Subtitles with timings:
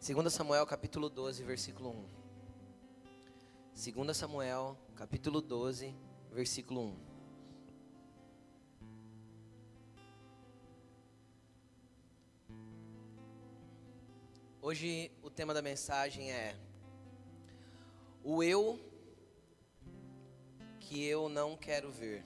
[0.00, 2.08] 2 Samuel capítulo 12, versículo 1.
[4.04, 5.92] 2 Samuel capítulo 12,
[6.30, 6.96] versículo 1.
[14.62, 16.54] Hoje o tema da mensagem é
[18.22, 18.78] o eu
[20.78, 22.24] que eu não quero ver.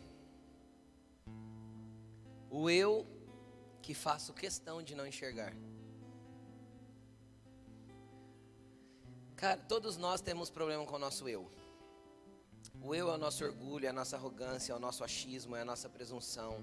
[2.50, 3.07] O eu
[3.80, 5.54] que faço questão de não enxergar.
[9.42, 11.50] Cara, todos nós temos problema com o nosso eu.
[12.80, 15.62] O eu é o nosso orgulho, é a nossa arrogância, é o nosso achismo, é
[15.62, 16.62] a nossa presunção.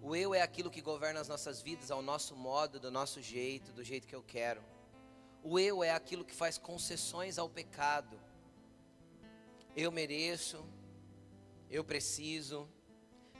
[0.00, 3.70] O eu é aquilo que governa as nossas vidas ao nosso modo, do nosso jeito,
[3.70, 4.62] do jeito que eu quero.
[5.42, 8.18] O eu é aquilo que faz concessões ao pecado.
[9.76, 10.64] Eu mereço,
[11.70, 12.66] eu preciso,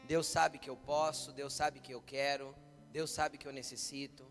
[0.06, 2.54] Deus sabe que eu posso, Deus sabe que eu quero,
[2.92, 4.29] Deus sabe que eu necessito.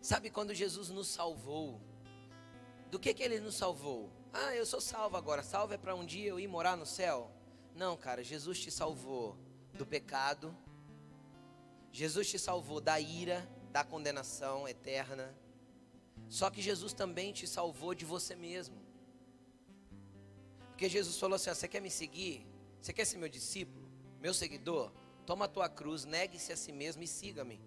[0.00, 1.80] Sabe quando Jesus nos salvou?
[2.90, 4.10] Do que que ele nos salvou?
[4.32, 5.42] Ah, eu sou salvo agora.
[5.42, 7.30] Salvo é para um dia eu ir morar no céu?
[7.74, 9.36] Não, cara, Jesus te salvou
[9.74, 10.56] do pecado.
[11.92, 15.34] Jesus te salvou da ira, da condenação eterna.
[16.28, 18.76] Só que Jesus também te salvou de você mesmo.
[20.68, 22.46] Porque Jesus falou assim: você quer me seguir?
[22.80, 23.88] Você quer ser meu discípulo?
[24.20, 24.92] Meu seguidor?
[25.26, 27.60] Toma a tua cruz, negue-se a si mesmo e siga-me.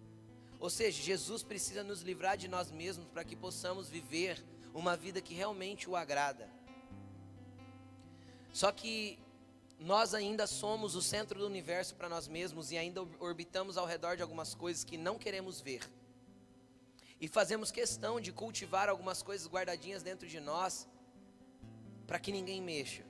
[0.62, 4.42] Ou seja, Jesus precisa nos livrar de nós mesmos para que possamos viver
[4.76, 6.48] uma vida que realmente o agrada.
[8.53, 9.18] Só que
[9.80, 14.16] nós ainda somos o centro do universo para nós mesmos e ainda orbitamos ao redor
[14.16, 15.81] de algumas coisas que não queremos ver.
[17.20, 20.88] E fazemos questão de cultivar algumas coisas guardadinhas dentro de nós
[22.06, 23.03] para que ninguém mexa.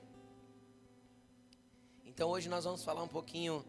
[2.06, 3.62] Então hoje nós vamos falar um pouquinho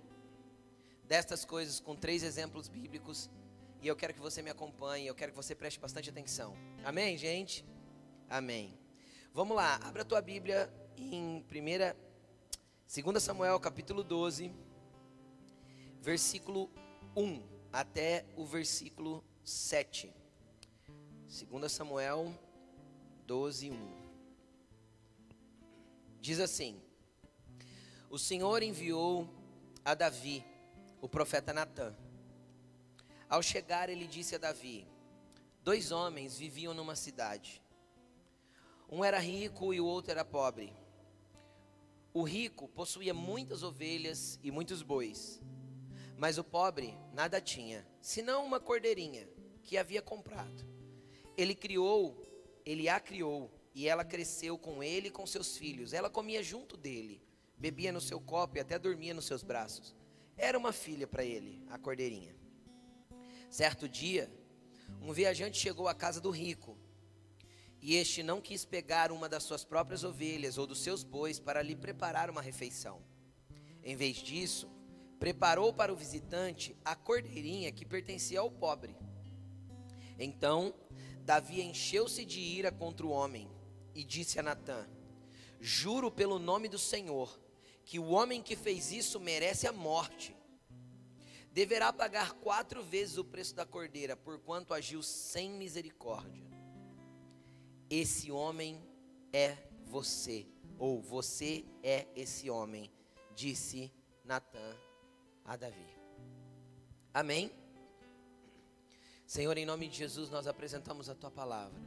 [1.03, 3.29] destas coisas com três exemplos bíblicos
[3.83, 6.55] e eu quero que você me acompanhe, eu quero que você preste bastante atenção.
[6.85, 7.65] Amém, gente?
[8.29, 8.79] Amém.
[9.33, 14.53] Vamos lá, abra a tua Bíblia em 1 2 Samuel capítulo 12,
[15.99, 16.71] versículo
[17.13, 17.43] 1
[17.73, 20.13] até o versículo 7.
[21.49, 22.33] 2 Samuel
[23.27, 24.03] 12, 1.
[26.21, 26.81] Diz assim:
[28.09, 29.27] O Senhor enviou
[29.83, 30.45] a Davi,
[31.01, 31.93] o profeta Natã
[33.33, 34.87] ao chegar, ele disse a Davi:
[35.63, 37.63] Dois homens viviam numa cidade.
[38.87, 40.71] Um era rico e o outro era pobre.
[42.13, 45.41] O rico possuía muitas ovelhas e muitos bois,
[46.15, 49.27] mas o pobre nada tinha, senão uma cordeirinha
[49.63, 50.63] que havia comprado.
[51.35, 52.21] Ele criou,
[52.63, 55.91] ele a criou, e ela cresceu com ele e com seus filhos.
[55.91, 57.19] Ela comia junto dele,
[57.57, 59.95] bebia no seu copo e até dormia nos seus braços.
[60.37, 62.42] Era uma filha para ele, a cordeirinha.
[63.53, 64.33] Certo dia,
[64.99, 66.75] um viajante chegou à casa do rico,
[67.79, 71.61] e este não quis pegar uma das suas próprias ovelhas ou dos seus bois para
[71.61, 73.03] lhe preparar uma refeição.
[73.83, 74.67] Em vez disso,
[75.19, 78.97] preparou para o visitante a cordeirinha que pertencia ao pobre.
[80.17, 80.73] Então,
[81.19, 83.47] Davi encheu-se de ira contra o homem
[83.93, 84.89] e disse a Natã:
[85.61, 87.39] Juro pelo nome do Senhor
[87.85, 90.35] que o homem que fez isso merece a morte
[91.53, 96.43] deverá pagar quatro vezes o preço da cordeira, porquanto agiu sem misericórdia.
[97.89, 98.81] Esse homem
[99.31, 99.55] é
[99.85, 100.47] você,
[100.79, 102.91] ou você é esse homem,
[103.35, 103.93] disse
[104.25, 104.75] Natã
[105.45, 105.87] a Davi.
[107.13, 107.51] Amém?
[109.27, 111.79] Senhor, em nome de Jesus, nós apresentamos a tua palavra.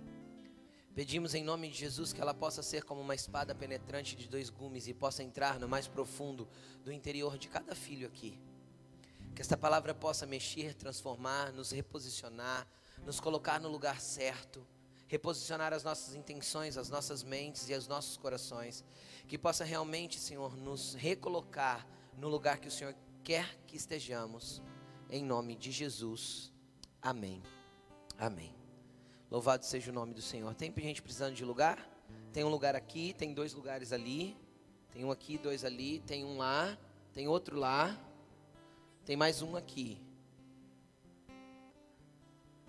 [0.94, 4.48] Pedimos em nome de Jesus que ela possa ser como uma espada penetrante de dois
[4.48, 6.48] gumes e possa entrar no mais profundo
[6.84, 8.40] do interior de cada filho aqui.
[9.36, 12.66] Que esta palavra possa mexer, transformar, nos reposicionar,
[13.04, 14.66] nos colocar no lugar certo,
[15.06, 18.82] reposicionar as nossas intenções, as nossas mentes e os nossos corações.
[19.28, 21.86] Que possa realmente, Senhor, nos recolocar
[22.16, 24.62] no lugar que o Senhor quer que estejamos.
[25.10, 26.50] Em nome de Jesus.
[27.02, 27.42] Amém.
[28.18, 28.54] Amém.
[29.30, 30.54] Louvado seja o nome do Senhor.
[30.54, 31.86] Tem gente precisando de lugar?
[32.32, 34.34] Tem um lugar aqui, tem dois lugares ali.
[34.90, 36.78] Tem um aqui, dois ali, tem um lá,
[37.12, 37.94] tem outro lá.
[39.06, 40.02] Tem mais um aqui.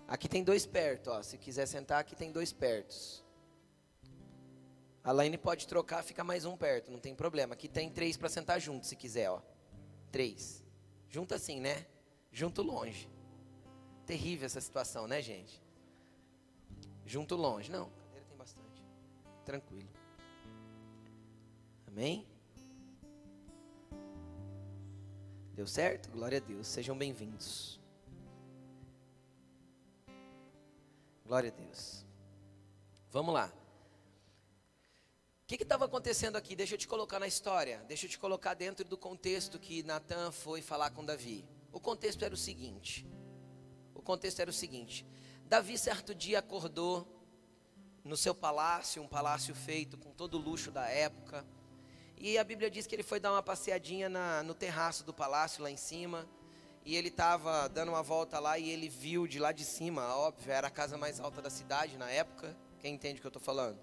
[0.06, 1.20] Aqui tem dois perto, ó.
[1.20, 3.24] Se quiser sentar, aqui tem dois pertos.
[5.02, 7.54] A Laine pode trocar, fica mais um perto, não tem problema.
[7.54, 9.42] Aqui tem três para sentar junto, se quiser, ó.
[10.12, 10.64] Três.
[11.08, 11.84] Junto assim, né?
[12.30, 13.10] Junto longe.
[14.06, 15.60] Terrível essa situação, né, gente?
[17.04, 17.68] Junto longe.
[17.68, 18.84] Não, cadeira tem bastante.
[19.44, 19.90] Tranquilo.
[21.88, 22.24] Amém?
[25.58, 26.08] Deu certo?
[26.12, 26.68] Glória a Deus.
[26.68, 27.80] Sejam bem-vindos.
[31.26, 32.06] Glória a Deus.
[33.10, 33.52] Vamos lá.
[35.42, 36.54] O que estava acontecendo aqui?
[36.54, 37.84] Deixa eu te colocar na história.
[37.88, 41.44] Deixa eu te colocar dentro do contexto que Natan foi falar com Davi.
[41.72, 43.04] O contexto era o seguinte.
[43.96, 45.04] O contexto era o seguinte.
[45.46, 47.04] Davi certo dia acordou
[48.04, 51.44] no seu palácio, um palácio feito com todo o luxo da época.
[52.20, 55.62] E a Bíblia diz que ele foi dar uma passeadinha na, no terraço do palácio
[55.62, 56.28] lá em cima
[56.84, 60.50] e ele estava dando uma volta lá e ele viu de lá de cima, óbvio,
[60.50, 63.42] era a casa mais alta da cidade na época, quem entende o que eu estou
[63.42, 63.78] falando?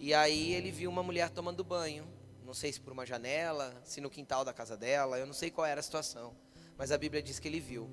[0.00, 2.08] E aí ele viu uma mulher tomando banho,
[2.44, 5.48] não sei se por uma janela, se no quintal da casa dela, eu não sei
[5.48, 6.34] qual era a situação,
[6.76, 7.88] mas a Bíblia diz que ele viu.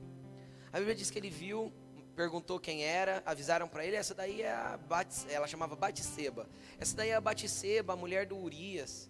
[0.74, 1.72] A Bíblia diz que ele viu,
[2.16, 6.50] perguntou quem era, avisaram para ele, essa daí é a Bat, ela chamava Batseba.
[6.80, 9.08] Essa daí é a Batseba, a mulher do Urias.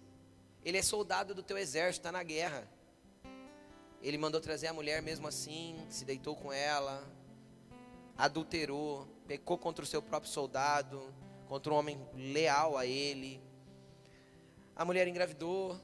[0.64, 2.68] Ele é soldado do teu exército, está na guerra.
[4.02, 7.04] Ele mandou trazer a mulher mesmo assim, se deitou com ela,
[8.16, 11.12] adulterou, pecou contra o seu próprio soldado,
[11.48, 13.42] contra um homem leal a ele.
[14.76, 15.80] A mulher engravidou,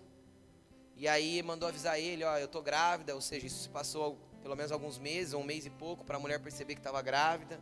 [0.97, 4.55] e aí mandou avisar ele, ó, eu tô grávida, ou seja, isso se passou pelo
[4.55, 7.59] menos alguns meses, um mês e pouco, para a mulher perceber que estava grávida.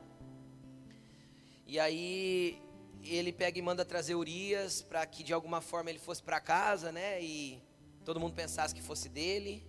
[1.66, 2.60] E aí
[3.04, 6.92] ele pega e manda trazer Urias para que de alguma forma ele fosse para casa,
[6.92, 7.22] né?
[7.22, 7.62] E
[8.04, 9.66] todo mundo pensasse que fosse dele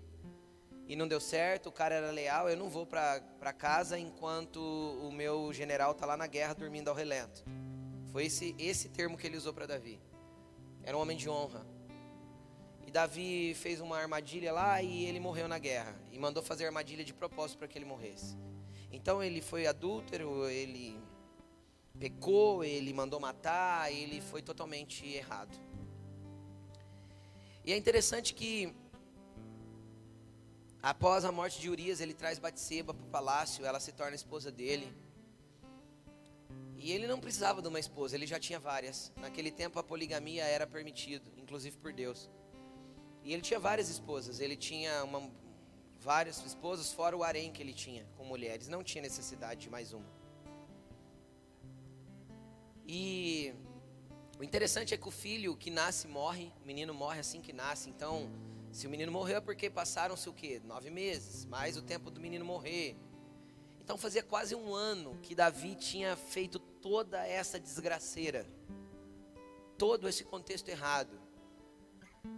[0.87, 5.11] e não deu certo, o cara era leal, eu não vou para casa enquanto o
[5.11, 7.43] meu general está lá na guerra dormindo ao relento.
[8.11, 9.99] Foi esse, esse termo que ele usou para Davi.
[10.83, 11.65] Era um homem de honra.
[12.85, 15.95] E Davi fez uma armadilha lá e ele morreu na guerra.
[16.11, 18.37] E mandou fazer armadilha de propósito para que ele morresse.
[18.91, 21.01] Então ele foi adúltero, ele
[21.97, 25.57] pecou, ele mandou matar, ele foi totalmente errado.
[27.65, 28.73] E é interessante que
[30.83, 34.51] Após a morte de Urias, ele traz Batseba para o palácio, ela se torna esposa
[34.51, 34.93] dele.
[36.75, 39.09] E ele não precisava de uma esposa, ele já tinha várias.
[39.15, 42.29] Naquele tempo a poligamia era permitido, inclusive por Deus.
[43.23, 45.31] E ele tinha várias esposas, ele tinha uma,
[46.01, 48.67] várias esposas, fora o harém que ele tinha com mulheres.
[48.67, 50.22] Não tinha necessidade de mais uma.
[52.85, 53.53] E
[54.39, 57.89] o interessante é que o filho que nasce morre, o menino morre assim que nasce,
[57.89, 58.29] então
[58.71, 60.61] se o menino morreu é porque passaram-se o quê?
[60.65, 62.97] Nove meses, mais o tempo do menino morrer.
[63.79, 68.45] Então fazia quase um ano que Davi tinha feito toda essa desgraceira.
[69.77, 71.21] Todo esse contexto errado.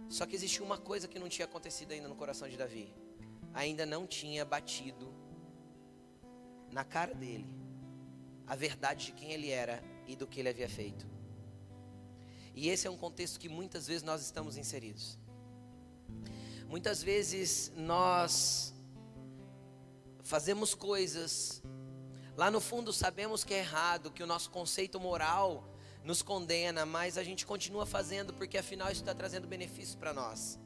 [0.08, 2.92] Só que existia uma coisa que não tinha acontecido ainda no coração de Davi.
[3.54, 5.12] Ainda não tinha batido
[6.70, 7.48] na cara dele
[8.46, 11.06] a verdade de quem ele era e do que ele havia feito.
[12.54, 15.18] E esse é um contexto que muitas vezes nós estamos inseridos.
[16.68, 18.74] Muitas vezes nós
[20.22, 21.62] fazemos coisas,
[22.36, 25.68] lá no fundo sabemos que é errado, que o nosso conceito moral
[26.02, 30.58] nos condena, mas a gente continua fazendo porque afinal isso está trazendo benefícios para nós.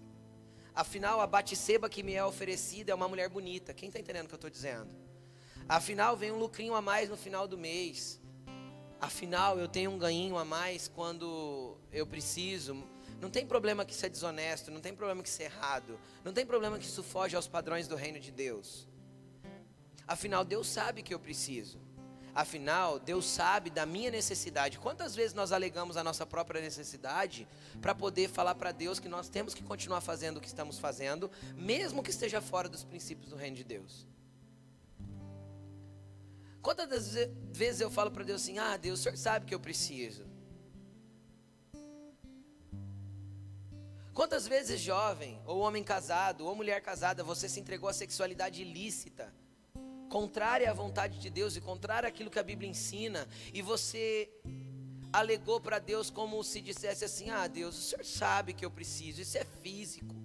[0.74, 3.74] Afinal, a Batseba que me é oferecida é uma mulher bonita.
[3.74, 4.94] Quem está entendendo o que eu estou dizendo?
[5.68, 8.20] Afinal, vem um lucrinho a mais no final do mês.
[9.00, 12.84] Afinal, eu tenho um ganhinho a mais quando eu preciso.
[13.18, 16.32] Não tem problema que isso é desonesto, não tem problema que isso é errado, não
[16.32, 18.86] tem problema que isso foge aos padrões do reino de Deus.
[20.06, 21.80] Afinal, Deus sabe que eu preciso.
[22.34, 24.78] Afinal, Deus sabe da minha necessidade.
[24.78, 27.48] Quantas vezes nós alegamos a nossa própria necessidade
[27.80, 31.30] para poder falar para Deus que nós temos que continuar fazendo o que estamos fazendo,
[31.56, 34.06] mesmo que esteja fora dos princípios do reino de Deus?
[36.62, 37.14] Quantas
[37.52, 40.28] vezes eu falo para Deus assim: Ah, Deus, o senhor sabe que eu preciso.
[44.12, 49.32] Quantas vezes, jovem, ou homem casado, ou mulher casada, você se entregou à sexualidade ilícita,
[50.10, 54.30] contrária à vontade de Deus e contrária àquilo que a Bíblia ensina, e você
[55.10, 59.22] alegou para Deus como se dissesse assim: Ah, Deus, o Senhor sabe que eu preciso,
[59.22, 60.19] isso é físico.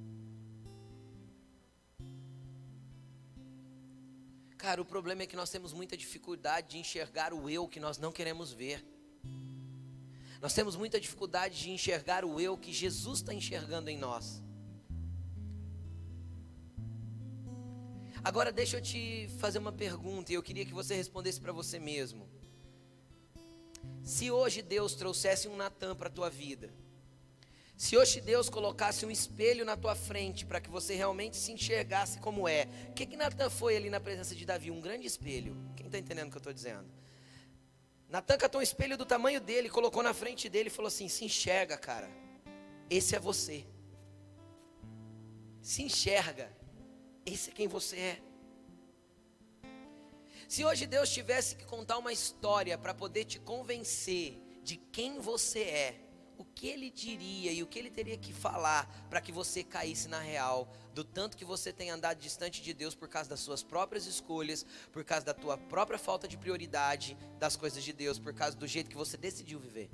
[4.65, 7.99] Cara, o problema é que nós temos muita dificuldade de enxergar o eu que nós
[7.99, 8.83] não queremos ver.
[10.41, 14.41] Nós temos muita dificuldade de enxergar o eu que Jesus está enxergando em nós.
[18.23, 21.77] Agora deixa eu te fazer uma pergunta e eu queria que você respondesse para você
[21.77, 22.27] mesmo.
[24.01, 26.73] Se hoje Deus trouxesse um Natan para a tua vida,
[27.77, 32.19] se hoje Deus colocasse um espelho na tua frente para que você realmente se enxergasse
[32.19, 34.71] como é, o que, que Natan foi ali na presença de Davi?
[34.71, 35.57] Um grande espelho.
[35.75, 36.89] Quem está entendendo o que eu estou dizendo?
[38.07, 41.25] Natan catou um espelho do tamanho dele, colocou na frente dele e falou assim: Se
[41.25, 42.09] enxerga, cara.
[42.89, 43.65] Esse é você.
[45.61, 46.49] Se enxerga.
[47.25, 48.21] Esse é quem você é.
[50.47, 55.61] Se hoje Deus tivesse que contar uma história para poder te convencer de quem você
[55.61, 56.04] é,
[56.55, 60.19] que ele diria e o que ele teria que falar para que você caísse na
[60.19, 64.05] real do tanto que você tem andado distante de Deus por causa das suas próprias
[64.05, 68.55] escolhas, por causa da tua própria falta de prioridade das coisas de Deus, por causa
[68.55, 69.89] do jeito que você decidiu viver.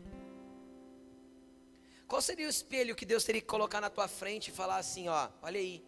[2.08, 5.08] Qual seria o espelho que Deus teria que colocar na tua frente e falar assim,
[5.08, 5.84] ó, olha aí.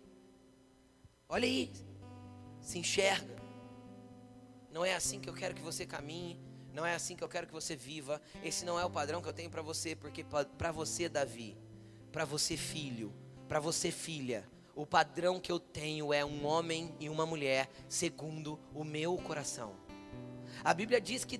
[1.29, 1.71] Olha aí.
[2.61, 3.35] Se enxerga.
[4.71, 6.39] Não é assim que eu quero que você caminhe.
[6.73, 8.19] Não é assim que eu quero que você viva.
[8.43, 10.25] Esse não é o padrão que eu tenho para você, porque
[10.57, 11.55] para você, Davi,
[12.11, 13.13] para você, filho,
[13.47, 18.59] para você, filha, o padrão que eu tenho é um homem e uma mulher segundo
[18.73, 19.75] o meu coração.
[20.63, 21.39] A Bíblia diz que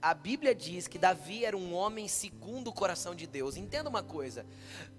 [0.00, 3.56] a Bíblia diz que Davi era um homem segundo o coração de Deus.
[3.56, 4.46] Entenda uma coisa: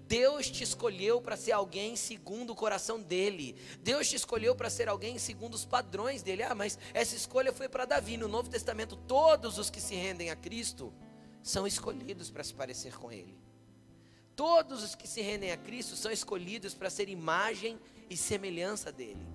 [0.06, 3.56] Deus te escolheu para ser alguém segundo o coração dele.
[3.82, 6.42] Deus te escolheu para ser alguém segundo os padrões dele.
[6.42, 8.16] Ah, mas essa escolha foi para Davi.
[8.16, 10.92] No Novo Testamento, todos os que se rendem a Cristo
[11.42, 13.38] são escolhidos para se parecer com ele.
[14.36, 17.78] Todos os que se rendem a Cristo são escolhidos para ser imagem
[18.08, 19.26] e semelhança dele.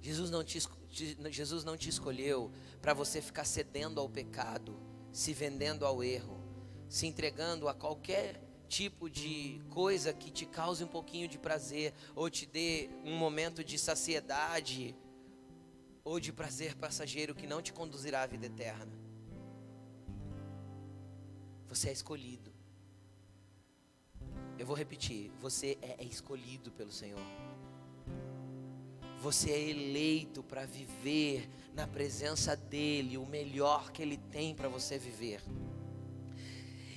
[0.00, 0.58] Jesus não te,
[0.90, 2.50] Jesus não te escolheu
[2.82, 4.78] para você ficar cedendo ao pecado,
[5.12, 6.42] se vendendo ao erro,
[6.88, 12.28] se entregando a qualquer tipo de coisa que te cause um pouquinho de prazer, ou
[12.28, 14.96] te dê um momento de saciedade,
[16.04, 18.92] ou de prazer passageiro que não te conduzirá à vida eterna.
[21.68, 22.52] Você é escolhido.
[24.58, 27.20] Eu vou repetir: você é escolhido pelo Senhor.
[29.20, 34.98] Você é eleito para viver na presença dEle, o melhor que Ele tem para você
[34.98, 35.42] viver.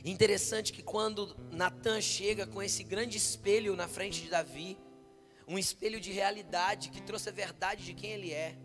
[0.06, 4.77] Interessante que quando Natan chega com esse grande espelho na frente de Davi,
[5.48, 8.58] um espelho de realidade que trouxe a verdade de quem ele é.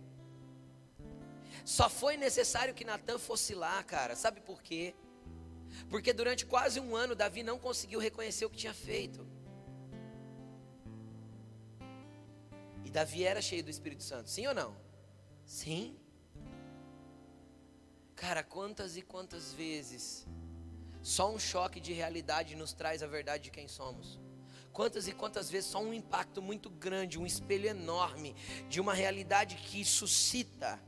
[1.64, 4.16] Só foi necessário que Natan fosse lá, cara.
[4.16, 4.94] Sabe por quê?
[5.88, 9.26] Porque durante quase um ano Davi não conseguiu reconhecer o que tinha feito.
[12.88, 14.74] E Davi era cheio do Espírito Santo, sim ou não?
[15.44, 15.94] Sim.
[18.16, 20.26] Cara, quantas e quantas vezes
[21.02, 24.18] só um choque de realidade nos traz a verdade de quem somos?
[24.72, 28.34] Quantas e quantas vezes só um impacto muito grande, um espelho enorme
[28.70, 30.80] de uma realidade que suscita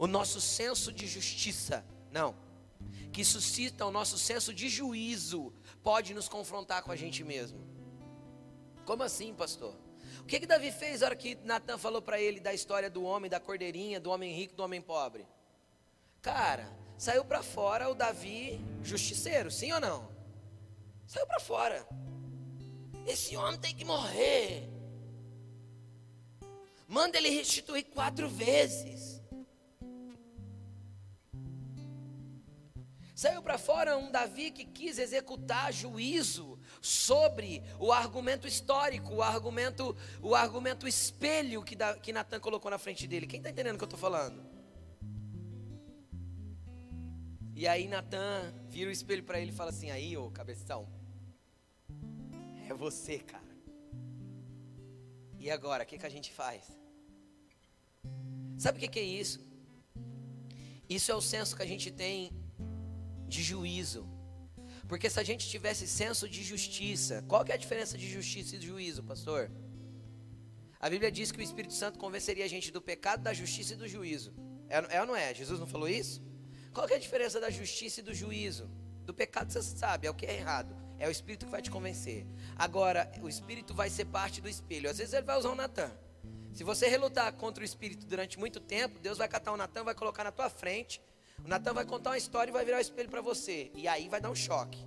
[0.00, 2.34] o nosso senso de justiça, não,
[3.12, 5.52] que suscita o nosso senso de juízo,
[5.84, 7.64] pode nos confrontar com a gente mesmo.
[8.84, 9.76] Como assim, pastor?
[10.22, 13.02] O que que Davi fez na hora que Natan falou para ele da história do
[13.02, 15.26] homem, da cordeirinha, do homem rico, do homem pobre?
[16.22, 20.08] Cara, saiu para fora o Davi justiceiro, sim ou não?
[21.06, 21.86] Saiu para fora.
[23.06, 24.68] Esse homem tem que morrer.
[26.86, 29.11] Manda ele restituir quatro vezes.
[33.22, 39.96] Saiu para fora um Davi que quis executar juízo sobre o argumento histórico, o argumento,
[40.20, 43.28] o argumento espelho que, da, que Natan colocou na frente dele.
[43.28, 44.44] Quem está entendendo o que eu estou falando?
[47.54, 50.88] E aí Natan vira o espelho para ele e fala assim: aí, ô cabeção,
[52.68, 53.56] é você, cara.
[55.38, 56.76] E agora, o que, que a gente faz?
[58.58, 59.46] Sabe o que, que é isso?
[60.88, 62.41] Isso é o senso que a gente tem
[63.32, 64.06] de juízo.
[64.86, 68.56] Porque se a gente tivesse senso de justiça, qual que é a diferença de justiça
[68.56, 69.50] e de juízo, pastor?
[70.78, 73.76] A Bíblia diz que o Espírito Santo convenceria a gente do pecado, da justiça e
[73.76, 74.34] do juízo.
[74.68, 75.32] É, é ou não é?
[75.34, 76.22] Jesus não falou isso?
[76.74, 78.70] Qual que é a diferença da justiça e do juízo?
[79.04, 80.76] Do pecado você sabe, é o que é errado.
[80.98, 82.26] É o Espírito que vai te convencer.
[82.56, 84.90] Agora, o Espírito vai ser parte do espelho.
[84.90, 85.90] Às vezes ele vai usar o Natan.
[86.52, 89.94] Se você relutar contra o Espírito durante muito tempo, Deus vai catar o Natan, vai
[89.94, 91.00] colocar na tua frente
[91.44, 93.70] o Natan vai contar uma história e vai virar o espelho para você.
[93.74, 94.84] E aí vai dar um choque.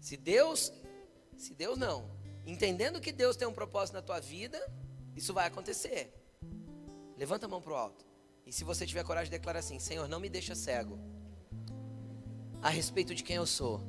[0.00, 0.72] Se Deus,
[1.36, 2.10] se Deus não,
[2.46, 4.58] entendendo que Deus tem um propósito na tua vida,
[5.14, 6.12] isso vai acontecer.
[7.16, 8.04] Levanta a mão para o alto.
[8.46, 10.98] E se você tiver coragem de declarar assim: Senhor, não me deixa cego
[12.62, 13.80] a respeito de quem eu sou.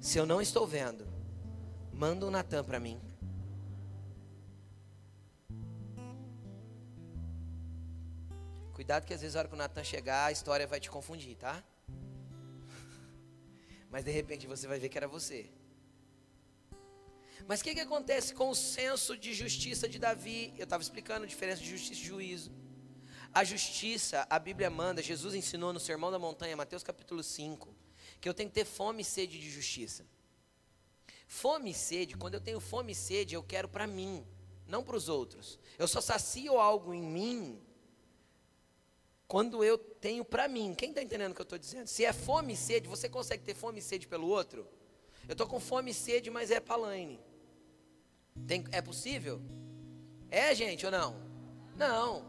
[0.00, 1.06] Se eu não estou vendo,
[1.92, 3.00] manda um Natan para mim.
[8.80, 11.36] Cuidado que às vezes a hora que o Natan chegar, a história vai te confundir,
[11.36, 11.62] tá?
[13.92, 15.50] Mas de repente você vai ver que era você.
[17.46, 20.54] Mas o que, que acontece com o senso de justiça de Davi?
[20.56, 22.50] Eu estava explicando a diferença de justiça e juízo.
[23.34, 27.76] A justiça, a Bíblia manda, Jesus ensinou no Sermão da Montanha, Mateus capítulo 5,
[28.18, 30.06] que eu tenho que ter fome e sede de justiça.
[31.28, 34.26] Fome e sede, quando eu tenho fome e sede, eu quero para mim,
[34.66, 35.58] não para os outros.
[35.78, 37.60] Eu só sacio algo em mim
[39.30, 40.74] quando eu tenho para mim.
[40.74, 41.86] Quem está entendendo o que eu estou dizendo?
[41.86, 44.66] Se é fome e sede, você consegue ter fome e sede pelo outro?
[45.28, 47.20] Eu estou com fome e sede, mas é palaine.
[48.48, 49.40] Tem, é possível?
[50.28, 51.14] É, gente, ou não?
[51.76, 52.28] Não.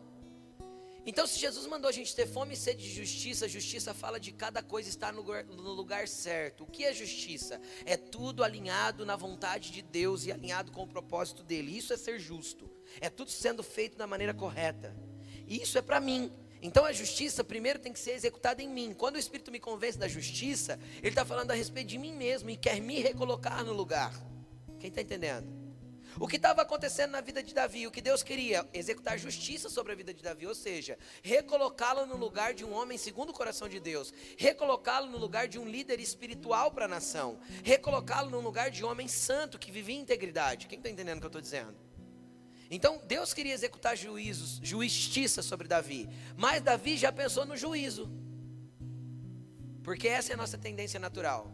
[1.03, 4.31] Então, se Jesus mandou a gente ter fome e sede de justiça, justiça fala de
[4.31, 6.65] cada coisa estar no lugar, no lugar certo.
[6.65, 7.60] O que é justiça?
[7.84, 11.75] É tudo alinhado na vontade de Deus e alinhado com o propósito dele.
[11.75, 12.70] Isso é ser justo.
[13.00, 14.96] É tudo sendo feito da maneira correta.
[15.48, 16.31] E isso é para mim.
[16.62, 18.94] Então a justiça primeiro tem que ser executada em mim.
[18.94, 22.50] Quando o Espírito me convence da justiça, ele está falando a respeito de mim mesmo
[22.50, 24.13] e quer me recolocar no lugar.
[24.80, 25.62] Quem está entendendo?
[26.20, 28.68] O que estava acontecendo na vida de Davi, o que Deus queria?
[28.74, 32.98] Executar justiça sobre a vida de Davi, ou seja, recolocá-lo no lugar de um homem
[32.98, 37.39] segundo o coração de Deus, recolocá-lo no lugar de um líder espiritual para a nação,
[37.63, 40.68] recolocá-lo no lugar de um homem santo que vivia em integridade.
[40.68, 41.75] Quem está entendendo o que eu estou dizendo?
[42.73, 48.09] Então Deus queria executar juízos, justiça sobre Davi, mas Davi já pensou no juízo,
[49.83, 51.51] porque essa é a nossa tendência natural.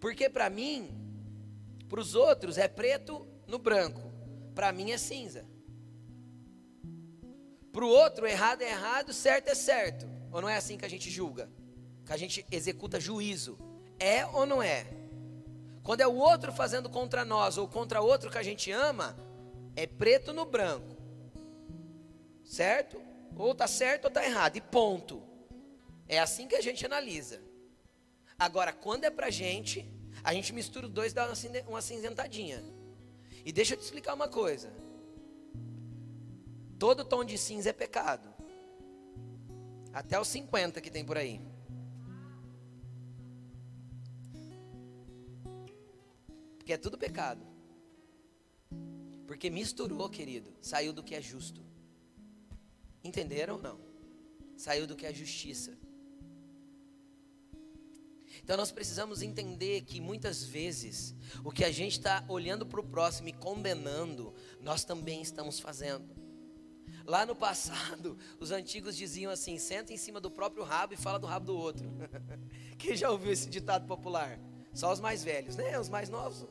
[0.00, 0.90] Porque para mim,
[1.88, 4.12] para os outros é preto no branco.
[4.52, 5.46] Para mim é cinza.
[7.72, 10.08] Para o outro, errado é errado, certo é certo.
[10.32, 11.48] Ou não é assim que a gente julga?
[12.04, 13.58] Que a gente executa juízo.
[13.98, 14.86] É ou não é?
[15.82, 19.16] Quando é o outro fazendo contra nós ou contra outro que a gente ama,
[19.76, 20.96] é preto no branco.
[22.42, 23.00] Certo?
[23.36, 24.56] Ou está certo ou está errado.
[24.56, 25.22] E ponto.
[26.08, 27.42] É assim que a gente analisa.
[28.38, 29.88] Agora, quando é para gente,
[30.24, 31.30] a gente mistura os dois e dá
[31.68, 32.64] uma cinzentadinha.
[33.44, 34.72] E deixa eu te explicar uma coisa.
[36.78, 38.28] Todo tom de cinza é pecado.
[39.92, 41.40] Até os 50 que tem por aí.
[46.56, 47.55] Porque é tudo pecado.
[49.26, 50.52] Porque misturou, querido.
[50.60, 51.60] Saiu do que é justo.
[53.02, 53.80] Entenderam ou não?
[54.56, 55.76] Saiu do que é justiça.
[58.42, 62.84] Então nós precisamos entender que muitas vezes o que a gente está olhando para o
[62.84, 66.14] próximo e condenando, nós também estamos fazendo.
[67.04, 71.18] Lá no passado, os antigos diziam assim: senta em cima do próprio rabo e fala
[71.18, 71.88] do rabo do outro.
[72.78, 74.38] Quem já ouviu esse ditado popular?
[74.72, 75.78] Só os mais velhos, né?
[75.78, 76.46] Os mais novos,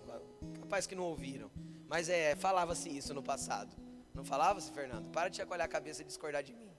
[0.60, 1.52] capaz que não ouviram.
[1.96, 3.74] Mas é, falava-se isso no passado.
[4.14, 5.10] Não falava-se, Fernando?
[5.12, 6.70] Para de chacoalhar a cabeça e discordar de mim.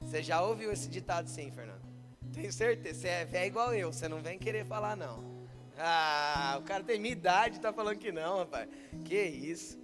[0.00, 1.86] Você já ouviu esse ditado sim, Fernando?
[2.32, 5.46] Tenho certeza, você é velho igual eu, você não vem querer falar não.
[5.78, 8.68] Ah, o cara tem minha idade e tá falando que não, rapaz.
[9.04, 9.78] Que isso?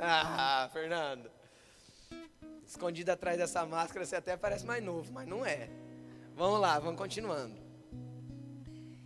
[0.00, 1.30] Ah, Fernando.
[2.66, 5.70] Escondido atrás dessa máscara, você até parece mais novo, mas não é.
[6.34, 7.54] Vamos lá, vamos continuando.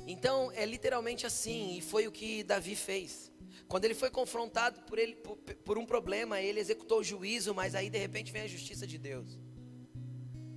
[0.06, 3.35] Então, é literalmente assim, e foi o que Davi fez.
[3.68, 7.74] Quando ele foi confrontado por, ele, por, por um problema, ele executou o juízo, mas
[7.74, 9.38] aí de repente vem a justiça de Deus.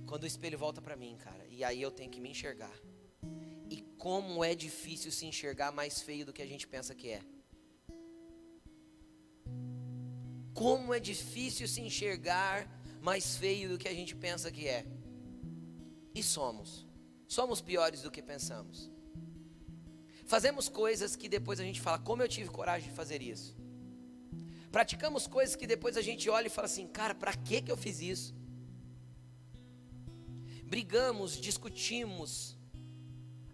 [0.06, 2.74] Quando o espelho volta para mim, cara, e aí eu tenho que me enxergar.
[3.68, 7.20] E como é difícil se enxergar mais feio do que a gente pensa que é.
[10.54, 12.68] Como é difícil se enxergar
[13.00, 14.86] mais feio do que a gente pensa que é.
[16.14, 16.86] E somos.
[17.26, 18.90] Somos piores do que pensamos.
[20.32, 23.50] Fazemos coisas que depois a gente fala, como eu tive coragem de fazer isso.
[24.76, 27.76] Praticamos coisas que depois a gente olha e fala assim, cara, para que que eu
[27.76, 28.28] fiz isso?
[30.70, 32.56] brigamos, discutimos,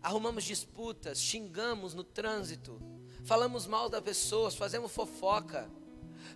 [0.03, 2.79] arrumamos disputas, xingamos no trânsito,
[3.25, 5.67] falamos mal das pessoas, fazemos fofoca.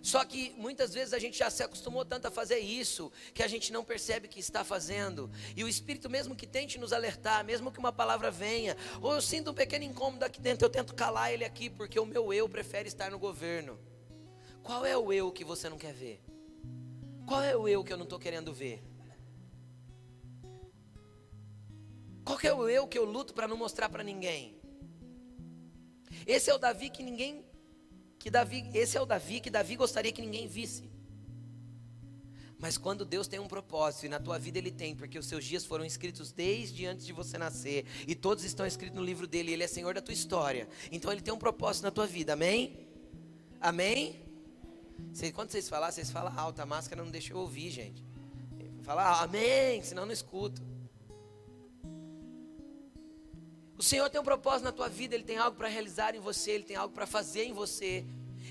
[0.01, 3.47] Só que muitas vezes a gente já se acostumou tanto a fazer isso que a
[3.47, 5.29] gente não percebe que está fazendo.
[5.55, 9.21] E o Espírito, mesmo que tente nos alertar, mesmo que uma palavra venha, ou eu
[9.21, 12.49] sinto um pequeno incômodo aqui dentro, eu tento calar ele aqui, porque o meu eu
[12.49, 13.79] prefere estar no governo.
[14.63, 16.21] Qual é o eu que você não quer ver?
[17.27, 18.83] Qual é o eu que eu não estou querendo ver?
[22.25, 24.59] Qual é o eu que eu luto para não mostrar para ninguém?
[26.25, 27.43] Esse é o Davi que ninguém
[28.21, 30.89] que Davi, esse é o Davi que Davi gostaria que ninguém visse.
[32.59, 35.43] Mas quando Deus tem um propósito, e na tua vida Ele tem, porque os seus
[35.43, 39.51] dias foram escritos desde antes de você nascer, e todos estão escritos no livro dele,
[39.51, 40.69] Ele é Senhor da tua história.
[40.91, 42.87] Então Ele tem um propósito na tua vida, amém?
[43.59, 44.21] Amém?
[45.33, 48.05] quando vocês falar, vocês falam alto, a máscara não deixa eu ouvir, gente.
[48.83, 50.61] Fala amém, senão eu não escuto.
[53.81, 56.51] O Senhor tem um propósito na tua vida, Ele tem algo para realizar em você,
[56.51, 58.05] Ele tem algo para fazer em você.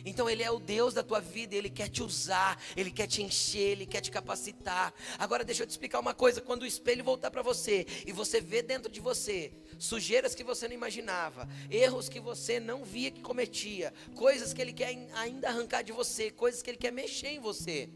[0.04, 3.22] Então Ele é o Deus da tua vida, Ele quer te usar, Ele quer te
[3.22, 4.92] encher, Ele quer te capacitar.
[5.16, 8.40] Agora deixa eu te explicar uma coisa: quando o espelho voltar para você e você
[8.40, 13.22] vê dentro de você sujeiras que você não imaginava, erros que você não via que
[13.22, 17.38] cometia, coisas que Ele quer ainda arrancar de você, coisas que Ele quer mexer em
[17.38, 17.88] você.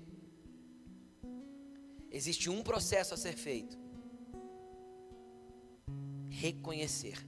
[2.13, 3.84] Existe um processo a ser feito:
[6.35, 7.27] reconhecer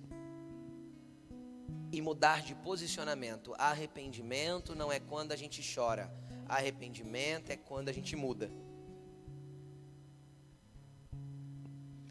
[1.92, 3.54] e mudar de posicionamento.
[3.56, 6.12] Arrependimento não é quando a gente chora,
[6.48, 8.50] arrependimento é quando a gente muda.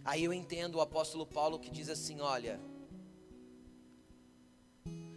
[0.03, 2.60] Aí eu entendo o apóstolo Paulo que diz assim: olha,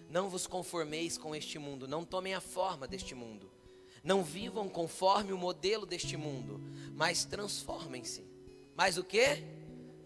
[0.09, 3.51] não vos conformeis com este mundo, não tomem a forma deste mundo,
[4.03, 6.61] não vivam conforme o modelo deste mundo,
[6.95, 8.27] mas transformem-se.
[8.75, 9.45] Mas o que?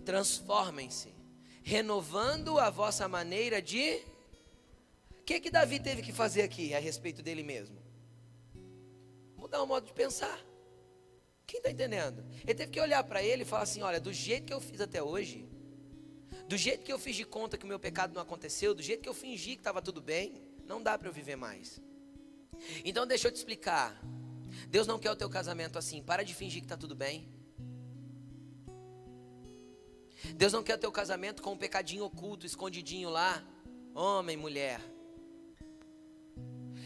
[0.04, 1.14] Transformem-se,
[1.62, 4.00] renovando a vossa maneira de
[5.10, 7.80] o que, que Davi teve que fazer aqui a respeito dele mesmo?
[9.36, 10.38] Mudar o modo de pensar.
[11.46, 12.24] Quem está entendendo?
[12.42, 14.80] Ele teve que olhar para ele e falar assim: olha, do jeito que eu fiz
[14.80, 15.48] até hoje,
[16.48, 19.02] do jeito que eu fiz de conta que o meu pecado não aconteceu, do jeito
[19.02, 21.80] que eu fingi que estava tudo bem, não dá para eu viver mais.
[22.84, 24.02] Então deixa eu te explicar.
[24.68, 26.02] Deus não quer o teu casamento assim.
[26.02, 27.28] Para de fingir que está tudo bem.
[30.34, 33.42] Deus não quer o teu casamento com um pecadinho oculto, escondidinho lá.
[33.94, 34.80] Homem, mulher.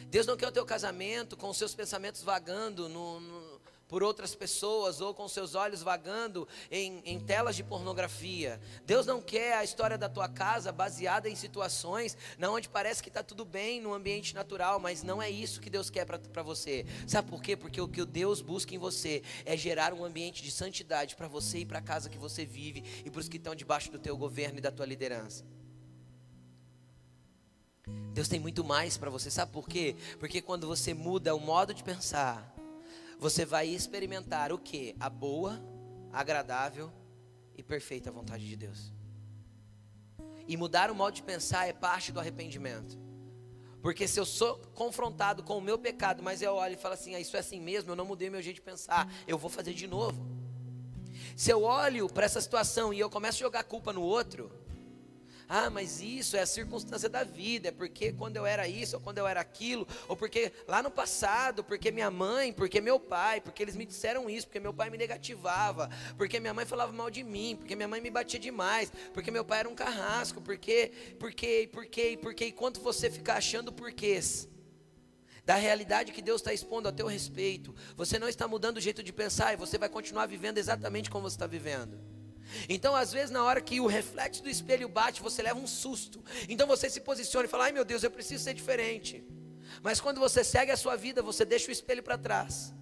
[0.09, 3.40] Deus não quer o teu casamento com os seus pensamentos vagando no, no,
[3.88, 8.61] por outras pessoas ou com seus olhos vagando em, em telas de pornografia.
[8.85, 13.09] Deus não quer a história da tua casa baseada em situações na onde parece que
[13.09, 16.85] está tudo bem no ambiente natural, mas não é isso que Deus quer para você.
[17.07, 17.57] Sabe por quê?
[17.57, 21.59] Porque o que Deus busca em você é gerar um ambiente de santidade para você
[21.59, 24.16] e para a casa que você vive e para os que estão debaixo do teu
[24.16, 25.44] governo e da tua liderança.
[28.12, 29.94] Deus tem muito mais para você, sabe por quê?
[30.18, 32.56] Porque quando você muda o modo de pensar,
[33.18, 34.94] você vai experimentar o que?
[35.00, 35.61] A boa,
[36.12, 36.92] agradável
[37.55, 38.92] e perfeita vontade de Deus.
[40.46, 42.98] E mudar o modo de pensar é parte do arrependimento.
[43.83, 47.14] Porque se eu sou confrontado com o meu pecado, mas eu olho e falo assim,
[47.14, 49.72] ah, isso é assim mesmo, eu não mudei meu jeito de pensar, eu vou fazer
[49.72, 50.26] de novo.
[51.37, 54.50] Se eu olho para essa situação e eu começo a jogar culpa no outro,
[55.49, 59.03] ah, mas isso é a circunstância da vida, é porque quando eu era isso, ou
[59.03, 63.41] quando eu era aquilo, ou porque lá no passado, porque minha mãe, porque meu pai,
[63.41, 67.11] porque eles me disseram isso, porque meu pai me negativava, porque minha mãe falava mal
[67.11, 70.91] de mim, porque minha mãe me batia demais, porque meu pai era um carrasco, porque,
[71.19, 74.49] porque, porque, porque, enquanto você ficar achando porquês,
[75.45, 79.01] da realidade que Deus está expondo a teu respeito, você não está mudando o jeito
[79.01, 82.15] de pensar e você vai continuar vivendo exatamente como você está vivendo.
[82.69, 86.25] Então, às vezes, na hora que o reflexo do espelho bate, você leva um susto.
[86.49, 89.25] Então você se posiciona e fala: ai meu Deus, eu preciso ser diferente.
[89.83, 92.73] Mas quando você segue a sua vida, você deixa o espelho para trás.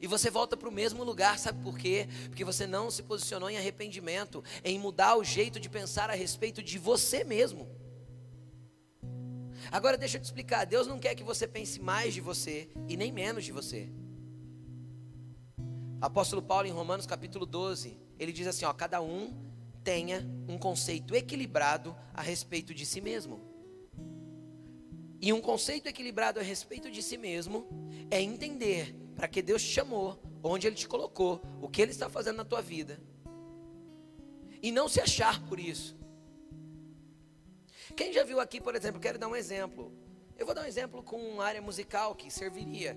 [0.00, 2.08] E você volta para o mesmo lugar, sabe por quê?
[2.28, 6.62] Porque você não se posicionou em arrependimento, em mudar o jeito de pensar a respeito
[6.62, 7.68] de você mesmo.
[9.70, 12.96] Agora deixa eu te explicar: Deus não quer que você pense mais de você e
[12.96, 13.90] nem menos de você.
[16.04, 19.32] Apóstolo Paulo, em Romanos capítulo 12, ele diz assim: ó, cada um
[19.82, 23.40] tenha um conceito equilibrado a respeito de si mesmo.
[25.18, 27.66] E um conceito equilibrado a respeito de si mesmo
[28.10, 32.10] é entender para que Deus te chamou, onde Ele te colocou, o que Ele está
[32.10, 33.00] fazendo na tua vida.
[34.62, 35.96] E não se achar por isso.
[37.96, 39.90] Quem já viu aqui, por exemplo, quero dar um exemplo.
[40.36, 42.94] Eu vou dar um exemplo com área musical que serviria.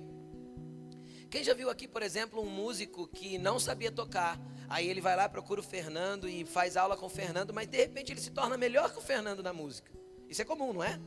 [1.29, 4.39] Quem já viu aqui, por exemplo, um músico que não sabia tocar?
[4.69, 7.77] Aí ele vai lá, procura o Fernando e faz aula com o Fernando, mas de
[7.77, 9.91] repente ele se torna melhor que o Fernando na música.
[10.29, 10.99] Isso é comum, não é?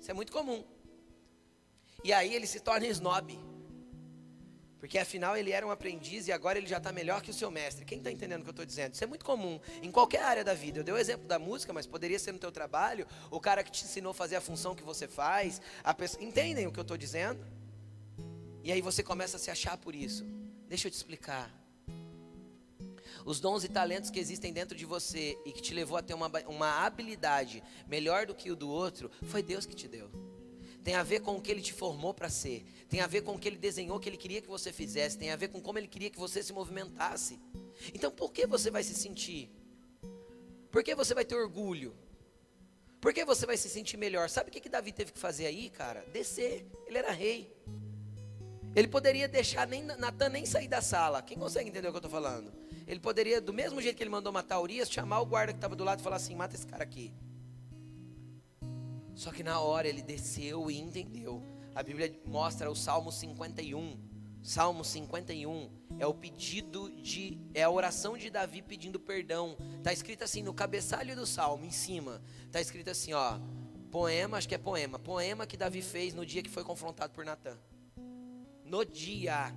[0.00, 0.64] Isso é muito comum.
[2.04, 3.38] E aí ele se torna snob.
[4.80, 7.48] Porque afinal ele era um aprendiz e agora ele já está melhor que o seu
[7.52, 7.84] mestre.
[7.84, 8.94] Quem está entendendo o que eu estou dizendo?
[8.94, 10.80] Isso é muito comum em qualquer área da vida.
[10.80, 13.70] Eu dei o exemplo da música, mas poderia ser no teu trabalho, o cara que
[13.70, 15.60] te ensinou a fazer a função que você faz.
[15.96, 16.24] Pessoa...
[16.24, 17.46] Entendem o que eu estou dizendo?
[18.64, 20.24] E aí você começa a se achar por isso.
[20.68, 21.52] Deixa eu te explicar.
[23.24, 26.14] Os dons e talentos que existem dentro de você e que te levou a ter
[26.14, 30.10] uma, uma habilidade melhor do que o do outro, foi Deus que te deu.
[30.82, 32.64] Tem a ver com o que Ele te formou para ser.
[32.88, 35.18] Tem a ver com o que Ele desenhou que Ele queria que você fizesse.
[35.18, 37.38] Tem a ver com como Ele queria que você se movimentasse.
[37.94, 39.50] Então por que você vai se sentir?
[40.70, 41.94] Por que você vai ter orgulho?
[43.00, 44.28] Por que você vai se sentir melhor?
[44.28, 46.04] Sabe o que, que Davi teve que fazer aí, cara?
[46.12, 46.64] Descer.
[46.86, 47.52] Ele era rei.
[48.74, 51.20] Ele poderia deixar nem Natan nem sair da sala.
[51.20, 52.52] Quem consegue entender o que eu estou falando?
[52.86, 55.76] Ele poderia, do mesmo jeito que ele mandou matar Urias, chamar o guarda que estava
[55.76, 57.12] do lado e falar assim: mata esse cara aqui.
[59.14, 61.42] Só que na hora ele desceu e entendeu.
[61.74, 63.98] A Bíblia mostra o Salmo 51.
[64.42, 69.56] Salmo 51 é o pedido de é a oração de Davi pedindo perdão.
[69.82, 72.20] Tá escrito assim no cabeçalho do salmo em cima.
[72.50, 73.38] Tá escrito assim, ó,
[73.90, 77.24] poema, acho que é poema, poema que Davi fez no dia que foi confrontado por
[77.24, 77.56] Natã.
[78.72, 79.54] No dia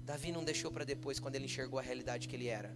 [0.00, 2.74] Davi não deixou para depois quando ele enxergou a realidade que ele era.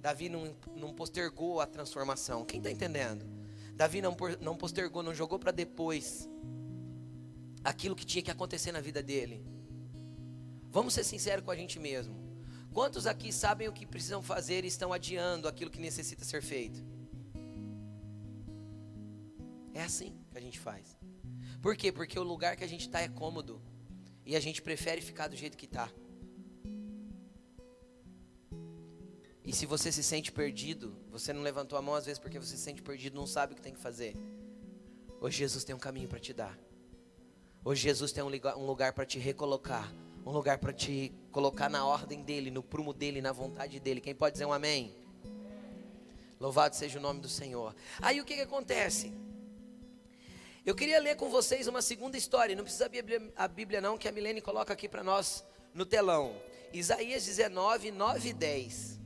[0.00, 2.46] Davi não, não postergou a transformação.
[2.46, 3.26] Quem está entendendo?
[3.74, 6.26] Davi não, não postergou, não jogou para depois
[7.62, 9.44] aquilo que tinha que acontecer na vida dele.
[10.70, 12.16] Vamos ser sinceros com a gente mesmo.
[12.72, 16.82] Quantos aqui sabem o que precisam fazer e estão adiando aquilo que necessita ser feito?
[19.74, 20.96] É assim que a gente faz.
[21.60, 21.92] Por quê?
[21.92, 23.60] Porque o lugar que a gente está é cômodo
[24.24, 25.90] e a gente prefere ficar do jeito que está.
[29.44, 32.56] E se você se sente perdido, você não levantou a mão às vezes porque você
[32.56, 34.16] se sente perdido, não sabe o que tem que fazer.
[35.20, 36.58] Hoje Jesus tem um caminho para te dar.
[37.62, 38.28] Hoje Jesus tem um
[38.66, 39.92] lugar, para te recolocar,
[40.24, 44.00] um lugar para te colocar na ordem dele, no prumo dele, na vontade dele.
[44.00, 44.94] Quem pode dizer um amém?
[46.40, 47.74] Louvado seja o nome do Senhor.
[48.00, 49.12] Aí o que, que acontece?
[50.64, 52.56] Eu queria ler com vocês uma segunda história.
[52.56, 55.84] Não precisa a Bíblia, a Bíblia não, que a Milene coloca aqui para nós no
[55.84, 56.40] telão.
[56.72, 59.00] Isaías 19, 9 e 10.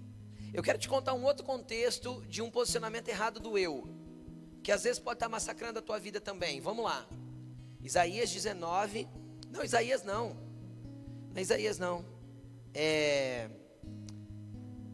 [0.55, 3.88] Eu quero te contar um outro contexto de um posicionamento errado do eu,
[4.62, 6.61] que às vezes pode estar massacrando a tua vida também.
[6.61, 7.05] Vamos lá.
[7.83, 9.09] Isaías 19.
[9.51, 10.37] Não, Isaías não.
[11.31, 12.05] Não é Isaías não.
[12.73, 13.51] É.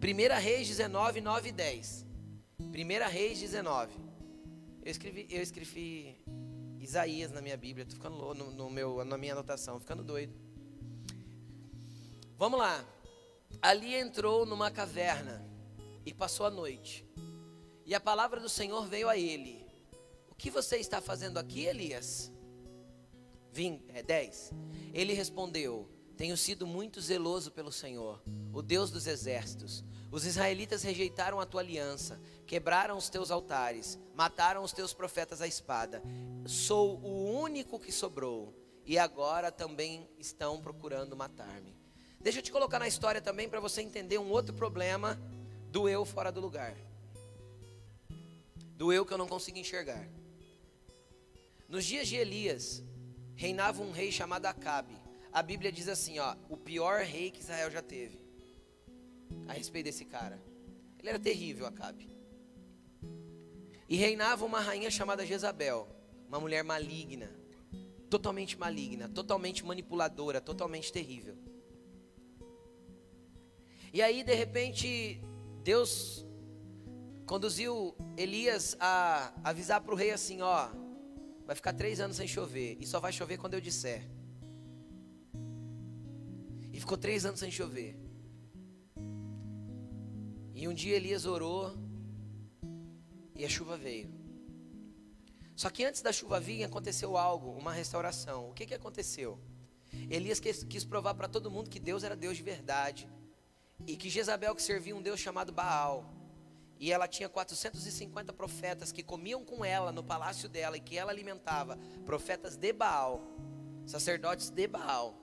[0.02, 2.06] 1 Reis 19, 9 e 10.
[2.58, 3.92] 1 Reis 19.
[4.82, 6.16] Eu escrevi, eu escrevi
[6.84, 7.84] Isaías na minha Bíblia.
[7.84, 10.34] Estou ficando no, no meu, na minha anotação, ficando doido.
[12.36, 12.84] Vamos lá.
[13.62, 15.44] Ali entrou numa caverna
[16.04, 17.06] e passou a noite.
[17.86, 19.66] E a palavra do Senhor veio a ele:
[20.28, 22.30] O que você está fazendo aqui, Elias?
[23.50, 24.52] Vim, é 10.
[24.92, 29.82] Ele respondeu: Tenho sido muito zeloso pelo Senhor, o Deus dos exércitos.
[30.14, 35.46] Os israelitas rejeitaram a tua aliança, quebraram os teus altares, mataram os teus profetas à
[35.48, 36.00] espada.
[36.46, 38.54] Sou o único que sobrou,
[38.86, 41.76] e agora também estão procurando matar-me.
[42.20, 45.20] Deixa eu te colocar na história também para você entender um outro problema
[45.72, 46.76] do eu fora do lugar.
[48.76, 50.08] Do eu que eu não consigo enxergar.
[51.68, 52.84] Nos dias de Elias,
[53.34, 54.94] reinava um rei chamado Acabe.
[55.32, 58.23] A Bíblia diz assim, ó, o pior rei que Israel já teve.
[59.48, 60.42] A respeito desse cara.
[60.98, 62.10] Ele era terrível, Acabe.
[63.88, 65.86] E reinava uma rainha chamada Jezabel,
[66.26, 67.30] uma mulher maligna,
[68.08, 71.36] totalmente maligna, totalmente manipuladora, totalmente terrível.
[73.92, 75.20] E aí, de repente,
[75.62, 76.26] Deus
[77.26, 80.70] conduziu Elias a avisar para o rei assim: ó,
[81.46, 84.02] vai ficar três anos sem chover, e só vai chover quando eu disser.
[86.72, 88.03] E ficou três anos sem chover.
[90.54, 91.74] E um dia Elias orou,
[93.34, 94.08] e a chuva veio.
[95.56, 98.50] Só que antes da chuva vir, aconteceu algo, uma restauração.
[98.50, 99.38] O que, que aconteceu?
[100.08, 103.08] Elias quis, quis provar para todo mundo que Deus era Deus de verdade
[103.84, 106.04] e que Jezabel que servia um Deus chamado Baal.
[106.78, 111.10] E ela tinha 450 profetas que comiam com ela no palácio dela e que ela
[111.10, 113.22] alimentava, profetas de Baal,
[113.86, 115.20] sacerdotes de Baal,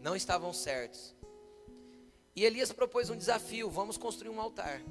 [0.00, 1.16] não estavam certos.
[2.34, 4.82] E Elias propôs um desafio: vamos construir um altar,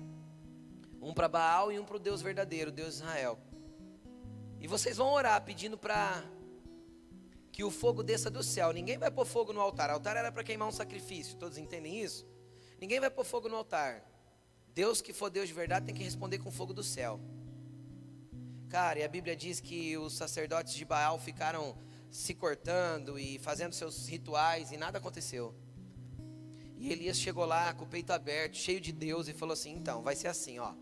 [1.01, 3.39] um para Baal e um para o Deus verdadeiro, Deus de Israel.
[4.59, 6.23] E vocês vão orar pedindo para
[7.51, 8.71] que o fogo desça do céu.
[8.71, 9.89] Ninguém vai pôr fogo no altar.
[9.89, 11.35] O altar era para queimar um sacrifício.
[11.35, 12.25] Todos entendem isso?
[12.79, 14.03] Ninguém vai pôr fogo no altar.
[14.73, 17.19] Deus que for Deus de verdade tem que responder com fogo do céu.
[18.69, 21.77] Cara, e a Bíblia diz que os sacerdotes de Baal ficaram
[22.09, 25.53] se cortando e fazendo seus rituais e nada aconteceu.
[26.81, 30.01] E Elias chegou lá com o peito aberto, cheio de Deus, e falou assim: então,
[30.01, 30.73] vai ser assim, ó.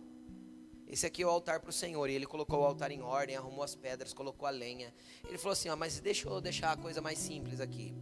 [0.88, 2.10] Esse aqui é o altar para o Senhor.
[2.10, 4.94] E ele colocou o altar em ordem, arrumou as pedras, colocou a lenha.
[5.28, 7.94] Ele falou assim: ó, mas deixa eu deixar a coisa mais simples aqui.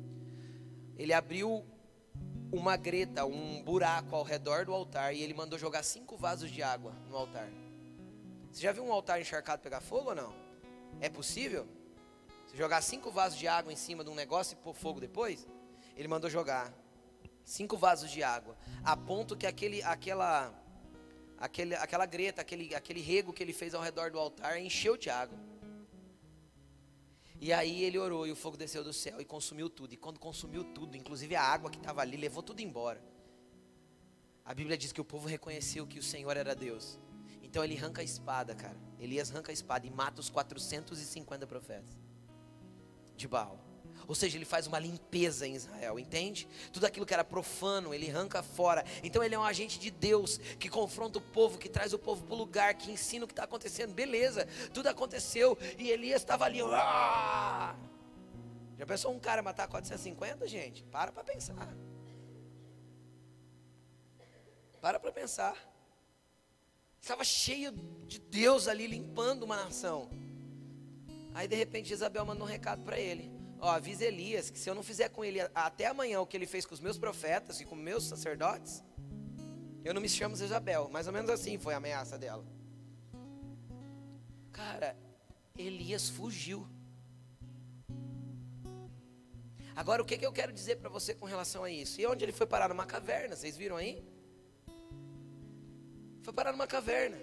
[0.96, 1.66] Ele abriu
[2.52, 6.62] uma greta, um buraco ao redor do altar e ele mandou jogar cinco vasos de
[6.62, 7.50] água no altar.
[8.52, 10.36] Você já viu um altar encharcado pegar fogo ou não?
[11.02, 11.68] É possível?
[12.46, 15.48] Você jogar cinco vasos de água em cima de um negócio e pôr fogo depois?
[15.96, 16.72] Ele mandou jogar
[17.48, 20.54] cinco vasos de água, a ponto que aquele, aquela,
[21.38, 25.10] aquele, aquela greta, aquele, aquele rego que ele fez ao redor do altar encheu de
[25.10, 25.40] água.
[27.40, 29.94] E aí ele orou e o fogo desceu do céu e consumiu tudo.
[29.94, 33.02] E quando consumiu tudo, inclusive a água que estava ali, levou tudo embora.
[34.44, 37.00] A Bíblia diz que o povo reconheceu que o Senhor era Deus.
[37.42, 38.78] Então ele arranca a espada, cara.
[39.00, 41.98] Elias arranca a espada e mata os 450 profetas
[43.16, 43.67] de Baal.
[44.08, 46.48] Ou seja, ele faz uma limpeza em Israel, entende?
[46.72, 48.86] Tudo aquilo que era profano, ele arranca fora.
[49.04, 52.24] Então ele é um agente de Deus que confronta o povo, que traz o povo
[52.24, 53.94] para o lugar, que ensina o que está acontecendo.
[53.94, 56.60] Beleza, tudo aconteceu e Elias estava ali.
[58.78, 60.84] Já pensou um cara matar 450, gente?
[60.84, 61.76] Para para pensar.
[64.80, 65.56] Para para pensar.
[67.02, 67.74] Estava cheio
[68.06, 70.10] de Deus ali limpando uma nação.
[71.34, 73.37] Aí de repente Isabel manda um recado para ele.
[73.60, 76.46] Ó, avisa Elias que se eu não fizer com ele até amanhã o que ele
[76.46, 78.84] fez com os meus profetas e com meus sacerdotes,
[79.84, 80.90] eu não me chamo Isabel.
[80.90, 82.46] Mais ou menos assim foi a ameaça dela.
[84.52, 84.96] Cara,
[85.58, 86.68] Elias fugiu.
[89.76, 92.02] Agora, o que, que eu quero dizer para você com relação a isso?
[92.02, 92.68] E onde ele foi parar?
[92.68, 94.04] Numa caverna, vocês viram aí?
[96.24, 97.18] Foi parar numa caverna.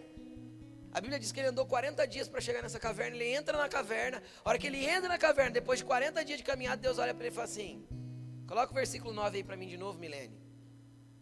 [0.94, 3.16] A Bíblia diz que ele andou 40 dias para chegar nessa caverna.
[3.16, 4.22] Ele entra na caverna.
[4.44, 7.12] A hora que ele entra na caverna, depois de 40 dias de caminhada, Deus olha
[7.12, 7.84] para ele e fala assim:
[8.46, 10.38] Coloca o versículo 9 aí para mim de novo, Milene.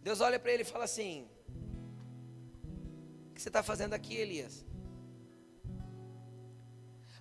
[0.03, 1.27] Deus olha para ele e fala assim:
[3.31, 4.63] O que você está fazendo aqui, Elias?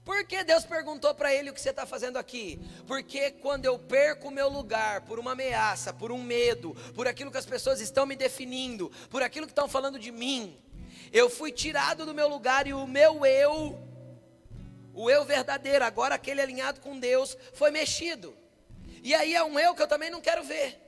[0.04, 2.60] Por que Deus perguntou para ele o que você está fazendo aqui?
[2.86, 7.32] Porque quando eu perco o meu lugar por uma ameaça, por um medo, por aquilo
[7.32, 10.60] que as pessoas estão me definindo, por aquilo que estão falando de mim,
[11.12, 13.80] eu fui tirado do meu lugar e o meu eu,
[14.94, 18.36] o eu verdadeiro, agora aquele alinhado com Deus, foi mexido.
[19.04, 20.80] E aí é um eu que eu também não quero ver.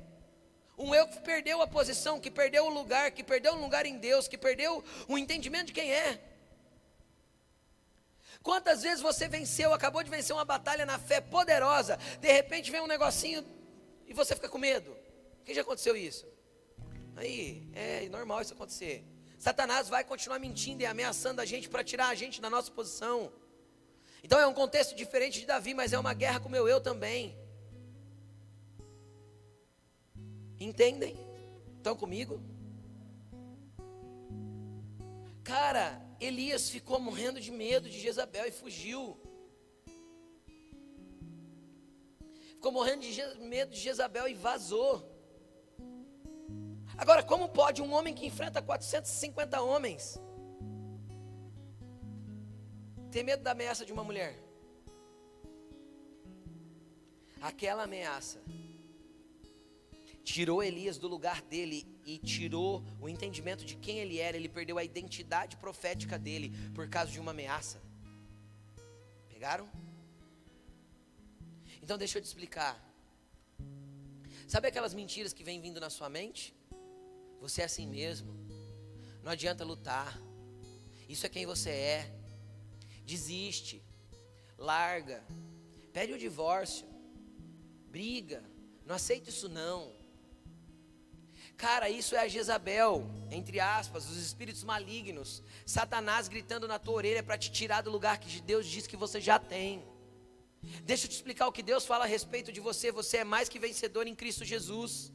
[0.77, 3.97] Um eu que perdeu a posição, que perdeu o lugar, que perdeu um lugar em
[3.97, 6.19] Deus, que perdeu o entendimento de quem é.
[8.41, 12.81] Quantas vezes você venceu, acabou de vencer uma batalha na fé poderosa, de repente vem
[12.81, 13.45] um negocinho
[14.05, 14.95] e você fica com medo?
[15.45, 16.27] Quem já aconteceu isso?
[17.15, 19.05] Aí, é normal isso acontecer.
[19.43, 23.29] Satanás vai continuar mentindo e ameaçando a gente para tirar a gente da nossa posição.
[24.23, 26.79] Então é um contexto diferente de Davi, mas é uma guerra com o meu eu
[26.79, 27.37] também.
[30.57, 31.17] Entendem?
[31.75, 32.41] Estão comigo?
[35.43, 39.19] Cara, Elias ficou morrendo de medo de Jezabel e fugiu.
[42.51, 45.12] Ficou morrendo de medo de Jezabel e vazou.
[46.97, 50.19] Agora, como pode um homem que enfrenta 450 homens
[53.11, 54.39] ter medo da ameaça de uma mulher?
[57.41, 58.41] Aquela ameaça
[60.23, 64.77] tirou Elias do lugar dele e tirou o entendimento de quem ele era, ele perdeu
[64.77, 67.81] a identidade profética dele por causa de uma ameaça.
[69.27, 69.69] Pegaram?
[71.81, 72.81] Então deixa eu te explicar.
[74.47, 76.55] Sabe aquelas mentiras que vêm vindo na sua mente?
[77.43, 78.33] Você é assim mesmo.
[79.21, 80.17] Não adianta lutar.
[81.09, 82.11] Isso é quem você é.
[83.05, 83.83] Desiste.
[84.57, 85.21] Larga.
[85.91, 86.87] Pede o divórcio.
[87.89, 88.41] Briga.
[88.85, 89.91] Não aceita isso não.
[91.57, 95.43] Cara, isso é a Jezabel, entre aspas, os espíritos malignos.
[95.65, 99.19] Satanás gritando na tua orelha para te tirar do lugar que Deus diz que você
[99.19, 99.83] já tem.
[100.85, 102.89] Deixa eu te explicar o que Deus fala a respeito de você.
[102.89, 105.11] Você é mais que vencedor em Cristo Jesus.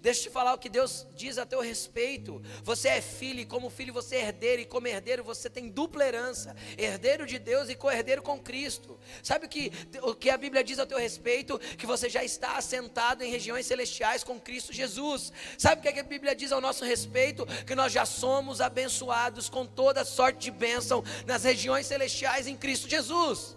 [0.00, 2.40] Deixa eu te falar o que Deus diz a teu respeito.
[2.62, 6.06] Você é filho, e como filho você é herdeiro, e como herdeiro você tem dupla
[6.06, 8.98] herança: herdeiro de Deus e co-herdeiro com Cristo.
[9.24, 11.58] Sabe o que, o que a Bíblia diz a teu respeito?
[11.76, 15.32] Que você já está assentado em regiões celestiais com Cristo Jesus.
[15.58, 17.44] Sabe o que a Bíblia diz ao nosso respeito?
[17.66, 22.88] Que nós já somos abençoados com toda sorte de bênção nas regiões celestiais em Cristo
[22.88, 23.56] Jesus.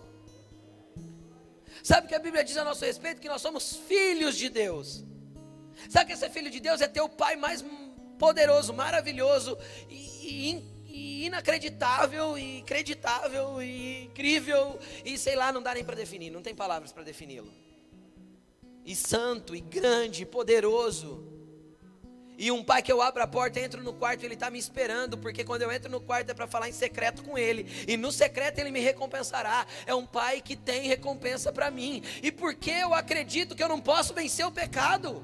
[1.84, 3.22] Sabe o que a Bíblia diz a nosso respeito?
[3.22, 5.11] Que nós somos filhos de Deus.
[5.90, 7.64] Sabe que ser filho de Deus é ter o pai mais
[8.18, 9.58] poderoso, maravilhoso
[9.90, 15.96] e, e, e inacreditável, e creditável, e incrível, e sei lá, não dá nem para
[15.96, 17.52] definir, não tem palavras para defini-lo.
[18.86, 21.32] E santo, e grande, e poderoso.
[22.38, 25.18] E um pai que eu abro a porta, entro no quarto, ele está me esperando,
[25.18, 28.12] porque quando eu entro no quarto é para falar em secreto com ele, e no
[28.12, 29.66] secreto ele me recompensará.
[29.86, 32.02] É um pai que tem recompensa para mim.
[32.24, 35.24] E porque eu acredito que eu não posso vencer o pecado?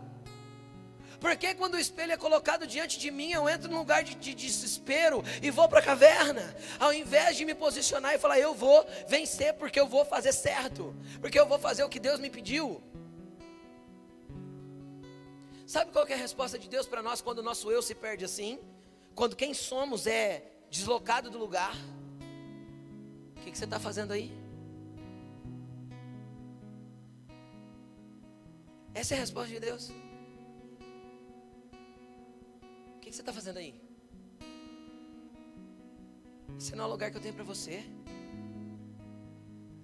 [1.19, 4.35] Porque quando o espelho é colocado diante de mim, eu entro num lugar de, de
[4.35, 8.85] desespero e vou para a caverna, ao invés de me posicionar e falar, eu vou
[9.07, 12.81] vencer, porque eu vou fazer certo, porque eu vou fazer o que Deus me pediu.
[15.65, 18.23] Sabe qual é a resposta de Deus para nós quando o nosso eu se perde
[18.23, 18.59] assim?
[19.15, 21.75] Quando quem somos é deslocado do lugar.
[23.35, 24.31] O que, que você está fazendo aí?
[28.93, 29.91] Essa é a resposta de Deus.
[33.07, 33.73] Que, que você está fazendo aí?
[36.57, 37.83] Esse não é o lugar que eu tenho para você.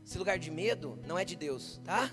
[0.05, 2.11] Esse lugar de medo não é de Deus, tá?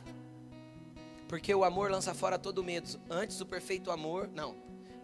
[1.29, 3.01] Porque o amor lança fora todo medo.
[3.09, 4.57] Antes o perfeito amor, não.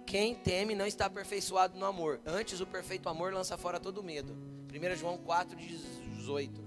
[0.06, 2.20] Quem teme não está aperfeiçoado no amor.
[2.24, 4.36] Antes o perfeito amor lança fora todo medo.
[4.72, 6.64] 1 João 4, 18.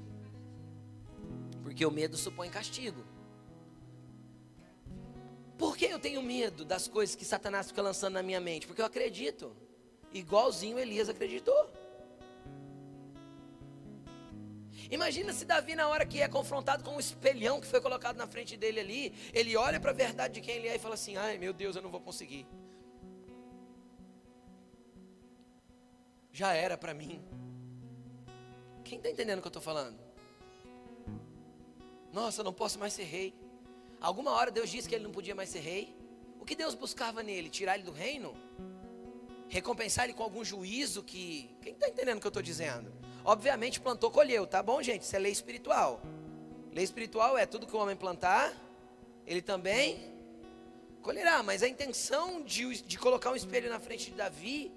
[1.63, 3.05] Porque o medo supõe castigo.
[5.60, 8.66] Por que eu tenho medo das coisas que Satanás fica lançando na minha mente?
[8.66, 9.53] Porque eu acredito.
[10.14, 11.70] Igualzinho Elias acreditou.
[14.89, 18.26] Imagina se Davi, na hora que é confrontado com um espelhão que foi colocado na
[18.26, 21.18] frente dele ali, ele olha para a verdade de quem ele é e fala assim:
[21.18, 22.47] ai meu Deus, eu não vou conseguir.
[26.32, 27.22] Já era para mim.
[28.86, 29.99] Quem está entendendo o que eu estou falando?
[32.14, 33.48] Nossa, eu não posso mais ser rei.
[34.01, 35.95] Alguma hora Deus disse que ele não podia mais ser rei.
[36.39, 37.49] O que Deus buscava nele?
[37.49, 38.35] Tirar ele do reino?
[39.49, 41.49] Recompensar ele com algum juízo que.
[41.61, 42.93] Quem está entendendo o que eu estou dizendo?
[43.25, 45.01] Obviamente plantou, colheu, tá bom, gente?
[45.01, 46.01] Isso é lei espiritual.
[46.71, 48.53] Lei espiritual é tudo que o homem plantar,
[49.25, 50.13] ele também
[51.01, 51.43] colherá.
[51.43, 54.71] Mas a intenção de, de colocar um espelho na frente de Davi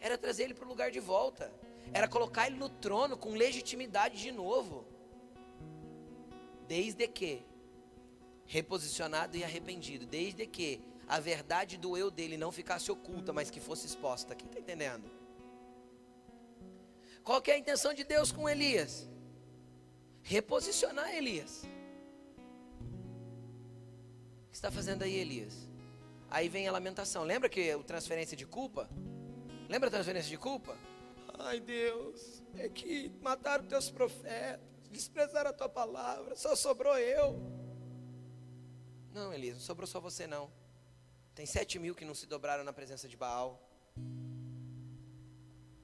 [0.00, 1.52] era trazer ele para o lugar de volta.
[1.92, 4.84] Era colocar ele no trono com legitimidade de novo.
[6.66, 7.42] Desde que
[8.46, 13.60] reposicionado e arrependido, desde que a verdade do eu dele não ficasse oculta, mas que
[13.60, 14.34] fosse exposta.
[14.34, 15.10] Quem está entendendo?
[17.22, 19.08] Qual é a intenção de Deus com Elias?
[20.22, 21.64] Reposicionar Elias.
[24.44, 25.68] O que está fazendo aí, Elias?
[26.30, 27.24] Aí vem a lamentação.
[27.24, 28.88] Lembra que a transferência de culpa?
[29.68, 30.76] Lembra a transferência de culpa?
[31.38, 37.55] Ai Deus, é que mataram teus profetas, desprezaram a tua palavra, só sobrou eu.
[39.16, 40.50] Não, Elias, não sobrou só você não.
[41.34, 43.50] Tem sete mil que não se dobraram na presença de Baal.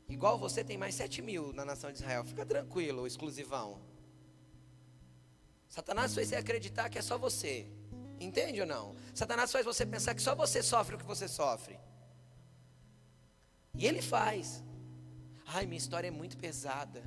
[0.07, 2.27] Igual você tem mais sete mil na nação de Israel.
[2.27, 3.81] Fica tranquilo, exclusivão.
[5.67, 7.67] Satanás fez você acreditar que é só você.
[8.21, 8.95] Entende ou não?
[9.15, 11.81] Satanás faz você pensar que só você sofre o que você sofre.
[13.75, 14.63] E ele faz.
[15.47, 17.03] Ai, minha história é muito pesada.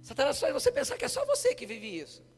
[0.00, 2.29] Satanás faz você pensar que é só você que vive isso.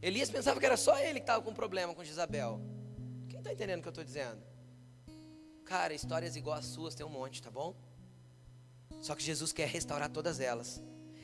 [0.00, 2.60] Elias pensava que era só ele que estava com problema com Jezabel.
[3.28, 4.40] Quem está entendendo o que eu estou dizendo?
[5.64, 7.74] Cara, histórias igual as suas tem um monte, tá bom?
[9.00, 10.80] Só que Jesus quer restaurar todas elas.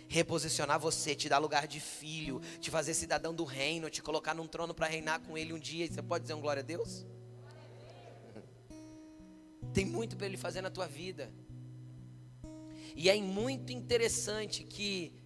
[0.09, 4.47] Reposicionar você, te dar lugar de filho, te fazer cidadão do reino, te colocar num
[4.47, 5.87] trono para reinar com ele um dia.
[5.87, 7.07] Você pode dizer um glória a Deus?
[9.73, 11.33] Tem muito para ele fazer na tua vida.
[12.95, 15.24] E é muito interessante que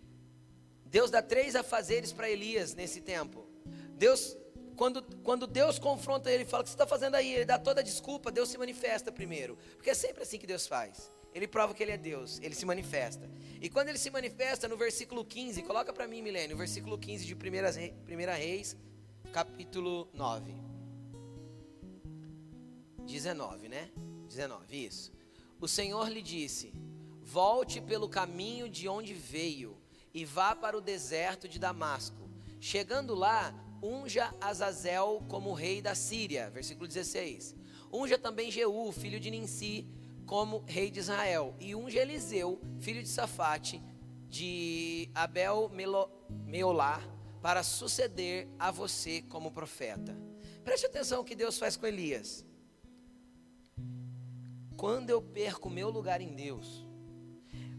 [0.91, 3.47] Deus dá três afazeres para Elias nesse tempo.
[3.91, 4.37] Deus,
[4.77, 7.35] quando, quando Deus confronta ele, fala: O que você está fazendo aí?
[7.35, 9.57] Ele dá toda a desculpa, Deus se manifesta primeiro.
[9.77, 11.11] Porque é sempre assim que Deus faz.
[11.35, 13.31] Ele prova que ele é Deus, ele se manifesta.
[13.61, 17.27] E quando ele se manifesta, no versículo 15, coloca para mim, Milênio, o versículo 15
[17.27, 17.39] de 1
[18.37, 18.77] Reis,
[19.33, 20.55] capítulo 9.
[23.05, 23.91] 19, né?
[24.27, 25.13] 19, isso.
[25.61, 26.73] O Senhor lhe disse:
[27.21, 29.77] Volte pelo caminho de onde veio
[30.19, 32.29] e vá para o deserto de Damasco.
[32.61, 36.51] Chegando lá, unja Azazel como rei da Síria.
[36.51, 37.55] Versículo 16.
[37.93, 39.87] Unja também Jeú, filho de Ninsi,
[40.27, 41.55] como rei de Israel.
[41.61, 43.81] E unja Eliseu, filho de Safate,
[44.29, 45.71] de Abel
[46.45, 47.01] Meolá,
[47.41, 50.19] para suceder a você como profeta.
[50.65, 52.45] Preste atenção o que Deus faz com Elias.
[54.77, 56.88] Quando eu perco meu lugar em Deus,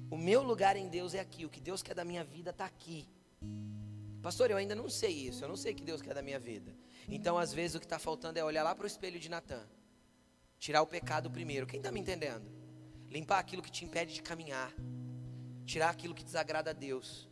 [0.09, 1.45] o meu lugar em Deus é aqui.
[1.45, 3.07] O que Deus quer da minha vida está aqui.
[4.21, 5.43] Pastor, eu ainda não sei isso.
[5.43, 6.75] Eu não sei o que Deus quer da minha vida.
[7.07, 9.65] Então, às vezes, o que está faltando é olhar lá para o espelho de Natan.
[10.57, 11.67] Tirar o pecado primeiro.
[11.67, 12.45] Quem está me entendendo?
[13.09, 14.73] Limpar aquilo que te impede de caminhar.
[15.65, 17.28] Tirar aquilo que desagrada a Deus.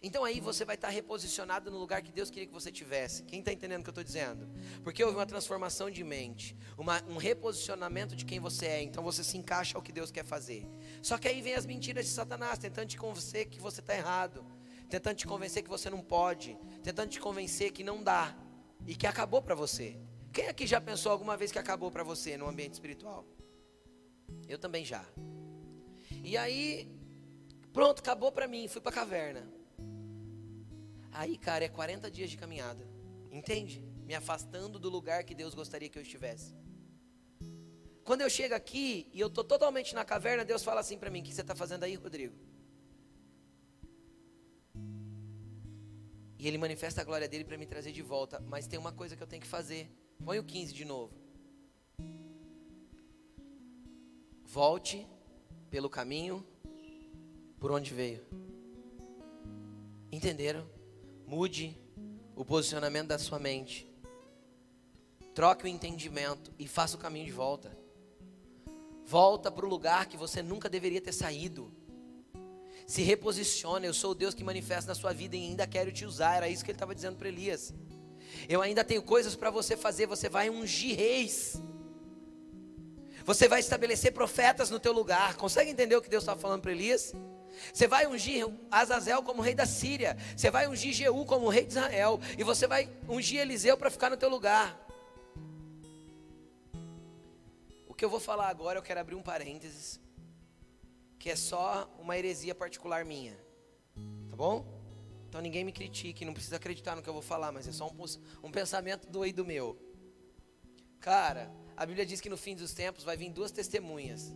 [0.00, 3.24] Então aí você vai estar reposicionado no lugar que Deus queria que você tivesse.
[3.24, 4.48] Quem está entendendo o que eu estou dizendo?
[4.84, 8.82] Porque houve uma transformação de mente, uma, um reposicionamento de quem você é.
[8.82, 10.66] Então você se encaixa ao que Deus quer fazer.
[11.02, 14.44] Só que aí vem as mentiras de Satanás, tentando te convencer que você está errado,
[14.88, 18.36] tentando te convencer que você não pode, tentando te convencer que não dá
[18.86, 19.96] e que acabou para você.
[20.32, 23.26] Quem aqui já pensou alguma vez que acabou para você no ambiente espiritual?
[24.48, 25.04] Eu também já.
[26.24, 26.90] E aí,
[27.72, 29.61] pronto, acabou para mim, fui para a caverna.
[31.12, 32.88] Aí, cara, é 40 dias de caminhada.
[33.30, 33.84] Entende?
[34.04, 36.54] Me afastando do lugar que Deus gostaria que eu estivesse.
[38.02, 41.20] Quando eu chego aqui e eu estou totalmente na caverna, Deus fala assim para mim:
[41.20, 42.34] O que você está fazendo aí, Rodrigo?
[46.38, 48.40] E Ele manifesta a glória dele para me trazer de volta.
[48.40, 49.88] Mas tem uma coisa que eu tenho que fazer.
[50.24, 51.14] Põe o 15 de novo.
[54.44, 55.06] Volte
[55.70, 56.44] pelo caminho
[57.60, 58.26] por onde veio.
[60.10, 60.68] Entenderam?
[61.32, 61.74] Mude
[62.36, 63.88] o posicionamento da sua mente.
[65.34, 67.74] Troque o entendimento e faça o caminho de volta.
[69.06, 71.72] Volta para o lugar que você nunca deveria ter saído.
[72.86, 73.86] Se reposiciona.
[73.86, 76.36] Eu sou o Deus que manifesta na sua vida e ainda quero te usar.
[76.36, 77.72] Era isso que ele estava dizendo para Elias.
[78.46, 80.04] Eu ainda tenho coisas para você fazer.
[80.04, 81.54] Você vai ungir reis.
[83.24, 85.34] Você vai estabelecer profetas no teu lugar.
[85.38, 87.14] Consegue entender o que Deus está falando para Elias?
[87.72, 90.16] Você vai ungir Azazel como rei da Síria.
[90.36, 92.20] Você vai ungir Jeú como rei de Israel.
[92.38, 94.78] E você vai ungir Eliseu para ficar no teu lugar.
[97.86, 100.00] O que eu vou falar agora, eu quero abrir um parênteses.
[101.18, 103.36] Que é só uma heresia particular minha.
[104.30, 104.66] Tá bom?
[105.28, 107.88] Então ninguém me critique, não precisa acreditar no que eu vou falar, mas é só
[107.88, 109.78] um, um pensamento doido meu.
[111.00, 114.30] Cara, a Bíblia diz que no fim dos tempos vai vir duas testemunhas: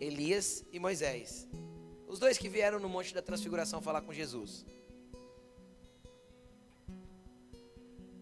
[0.00, 1.46] Elias e Moisés.
[2.10, 4.66] Os dois que vieram no Monte da Transfiguração falar com Jesus.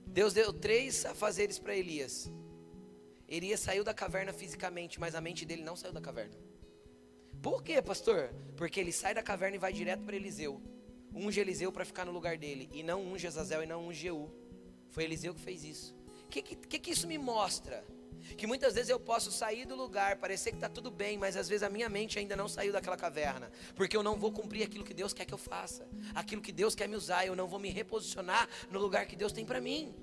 [0.07, 2.31] Deus deu três afazeres para Elias.
[3.27, 6.37] Elias saiu da caverna fisicamente, mas a mente dele não saiu da caverna.
[7.41, 8.31] Por quê, pastor?
[8.59, 10.61] Porque ele sai da caverna e vai direto para Eliseu.
[11.15, 12.69] Unge Eliseu para ficar no lugar dele.
[12.71, 14.31] E não unge Azazel e não unge Jeú.
[14.91, 15.97] Foi Eliseu que fez isso.
[16.25, 17.83] O que, que, que isso me mostra?
[18.37, 21.49] Que muitas vezes eu posso sair do lugar, parecer que está tudo bem, mas às
[21.49, 24.85] vezes a minha mente ainda não saiu daquela caverna, porque eu não vou cumprir aquilo
[24.85, 27.59] que Deus quer que eu faça, aquilo que Deus quer me usar, eu não vou
[27.59, 29.95] me reposicionar no lugar que Deus tem para mim.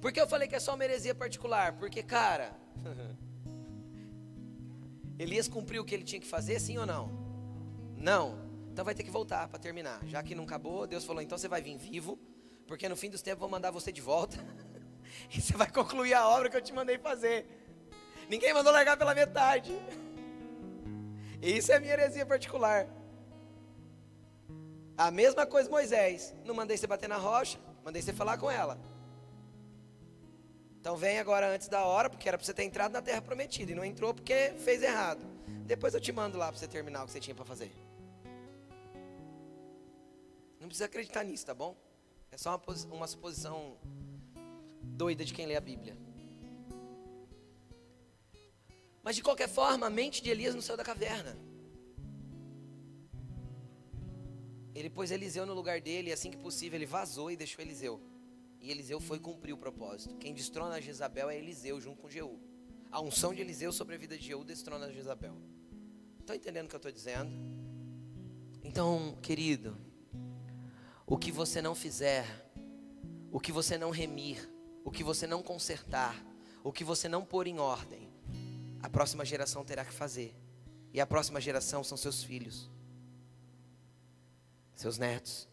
[0.00, 1.78] Por que eu falei que é só uma heresia particular?
[1.78, 2.54] Porque, cara,
[5.18, 7.10] Elias cumpriu o que ele tinha que fazer, sim ou não?
[7.96, 8.44] Não.
[8.70, 10.04] Então vai ter que voltar para terminar.
[10.04, 12.18] Já que não acabou, Deus falou: então você vai vir vivo,
[12.66, 14.36] porque no fim dos tempos vou mandar você de volta.
[15.34, 17.46] E você vai concluir a obra que eu te mandei fazer.
[18.28, 19.72] Ninguém mandou largar pela metade.
[21.42, 22.86] Isso é minha heresia particular.
[24.96, 26.34] A mesma coisa Moisés.
[26.44, 28.78] Não mandei você bater na rocha, mandei você falar com ela.
[30.80, 33.72] Então vem agora antes da hora, porque era para você ter entrado na terra prometida.
[33.72, 35.24] E não entrou porque fez errado.
[35.66, 37.72] Depois eu te mando lá para você terminar o que você tinha para fazer.
[40.60, 41.76] Não precisa acreditar nisso, tá bom?
[42.30, 43.76] É só uma, uma suposição
[44.94, 45.96] doida de quem lê a Bíblia.
[49.02, 51.36] Mas de qualquer forma, a mente de Elias não saiu da caverna.
[54.74, 58.00] Ele pôs Eliseu no lugar dele, e assim que possível, ele vazou e deixou Eliseu.
[58.60, 60.16] E Eliseu foi cumprir o propósito.
[60.16, 62.40] Quem destrona Jezabel é Eliseu, junto com Jeú.
[62.90, 65.36] A unção de Eliseu sobre a vida de Jeú destrona Jezabel.
[66.18, 67.30] Estão entendendo o que eu estou dizendo?
[68.62, 69.76] Então, querido,
[71.06, 72.24] o que você não fizer,
[73.30, 74.53] o que você não remir,
[74.84, 76.14] o que você não consertar,
[76.62, 78.12] o que você não pôr em ordem,
[78.82, 80.36] a próxima geração terá que fazer.
[80.92, 82.70] E a próxima geração são seus filhos,
[84.74, 85.48] seus netos.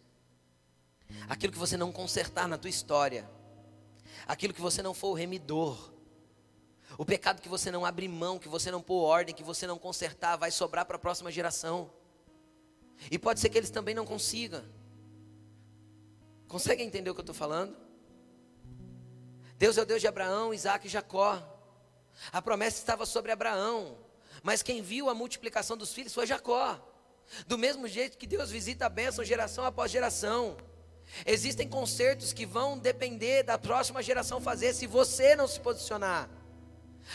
[1.27, 3.27] Aquilo que você não consertar na tua história,
[4.27, 5.91] aquilo que você não for o remidor,
[6.97, 9.79] o pecado que você não abrir mão, que você não pôr ordem, que você não
[9.79, 11.91] consertar, vai sobrar para a próxima geração.
[13.09, 14.63] E pode ser que eles também não consigam.
[16.47, 17.75] Conseguem entender o que eu estou falando?
[19.61, 21.39] Deus é o Deus de Abraão, Isaac e Jacó.
[22.31, 23.95] A promessa estava sobre Abraão,
[24.41, 26.83] mas quem viu a multiplicação dos filhos foi Jacó.
[27.45, 30.57] Do mesmo jeito que Deus visita a bênção geração após geração.
[31.27, 36.27] Existem concertos que vão depender da próxima geração fazer se você não se posicionar.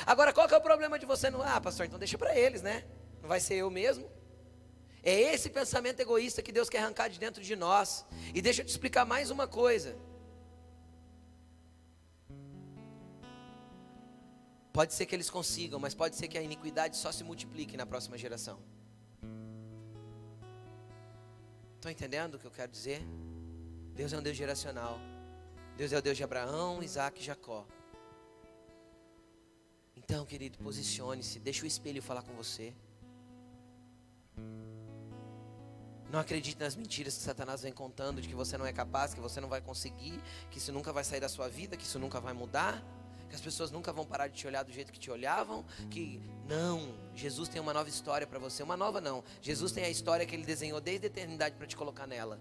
[0.06, 1.42] Agora, qual que é o problema de você não?
[1.42, 2.84] Ah, pastor, então deixa para eles, né?
[3.20, 4.08] Não vai ser eu mesmo.
[5.02, 8.06] É esse pensamento egoísta que Deus quer arrancar de dentro de nós.
[8.32, 9.98] E deixa eu te explicar mais uma coisa.
[14.76, 17.86] Pode ser que eles consigam, mas pode ser que a iniquidade só se multiplique na
[17.86, 18.58] próxima geração.
[21.76, 23.00] Estão entendendo o que eu quero dizer?
[23.94, 24.98] Deus é um Deus geracional.
[25.78, 27.66] Deus é o Deus de Abraão, Isaac e Jacó.
[29.96, 32.74] Então, querido, posicione-se, deixa o espelho falar com você.
[36.10, 39.20] Não acredite nas mentiras que Satanás vem contando de que você não é capaz, que
[39.20, 40.20] você não vai conseguir,
[40.50, 42.84] que isso nunca vai sair da sua vida, que isso nunca vai mudar
[43.28, 46.20] que as pessoas nunca vão parar de te olhar do jeito que te olhavam, que
[46.48, 49.24] não, Jesus tem uma nova história para você, uma nova não.
[49.40, 52.40] Jesus tem a história que ele desenhou desde a eternidade para te colocar nela.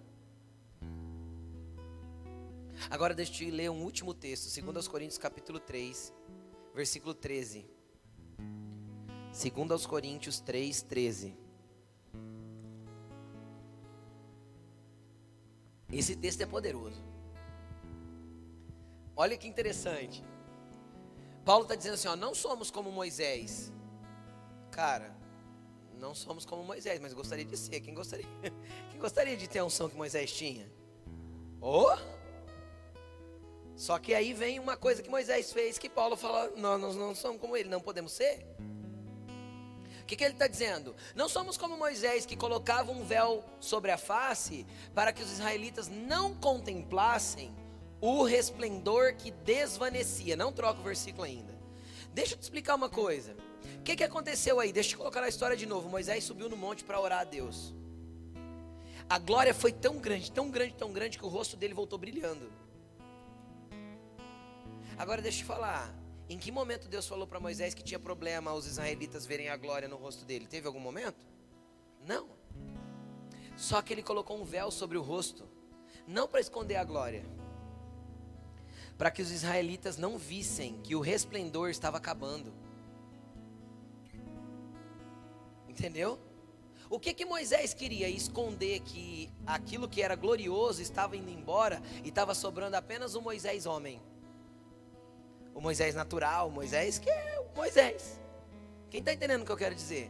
[2.90, 6.14] Agora deixa eu te ler um último texto, 2 Coríntios capítulo 3,
[6.74, 7.66] versículo 13.
[8.38, 11.38] 2 Coríntios 3, 13.
[15.92, 17.02] Esse texto é poderoso.
[19.16, 20.24] Olha que interessante.
[21.46, 23.72] Paulo está dizendo assim: ó, não somos como Moisés.
[24.72, 25.16] Cara,
[26.00, 27.80] não somos como Moisés, mas gostaria de ser.
[27.80, 28.26] Quem gostaria?
[28.90, 30.70] Quem gostaria de ter a unção que Moisés tinha?
[31.62, 31.96] Oh!
[33.76, 37.14] Só que aí vem uma coisa que Moisés fez que Paulo fala: nós, nós não
[37.14, 38.46] somos como ele, não podemos ser.
[40.02, 40.96] O que, que ele está dizendo?
[41.16, 45.88] Não somos como Moisés que colocava um véu sobre a face para que os israelitas
[45.88, 47.54] não contemplassem
[48.08, 50.36] o resplendor que desvanecia.
[50.36, 51.54] Não troca o versículo ainda.
[52.14, 53.36] Deixa eu te explicar uma coisa.
[53.80, 54.72] O que, que aconteceu aí?
[54.72, 55.90] Deixa eu colocar a história de novo.
[55.90, 57.74] Moisés subiu no monte para orar a Deus.
[59.10, 62.52] A glória foi tão grande, tão grande, tão grande que o rosto dele voltou brilhando.
[64.98, 65.94] Agora deixa eu te falar.
[66.28, 69.88] Em que momento Deus falou para Moisés que tinha problema os israelitas verem a glória
[69.88, 70.48] no rosto dele?
[70.48, 71.26] Teve algum momento?
[72.04, 72.30] Não.
[73.56, 75.48] Só que ele colocou um véu sobre o rosto,
[76.08, 77.24] não para esconder a glória,
[78.98, 82.54] para que os israelitas não vissem que o resplendor estava acabando.
[85.68, 86.20] Entendeu?
[86.90, 88.08] O que que Moisés queria?
[88.08, 93.66] Esconder que aquilo que era glorioso estava indo embora e estava sobrando apenas o Moisés
[93.66, 94.02] homem.
[95.54, 98.20] O Moisés natural, o Moisés que é o Moisés.
[98.90, 100.10] Quem está entendendo o que eu quero dizer?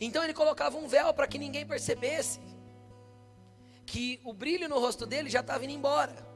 [0.00, 2.40] Então ele colocava um véu para que ninguém percebesse
[3.84, 6.33] que o brilho no rosto dele já estava indo embora.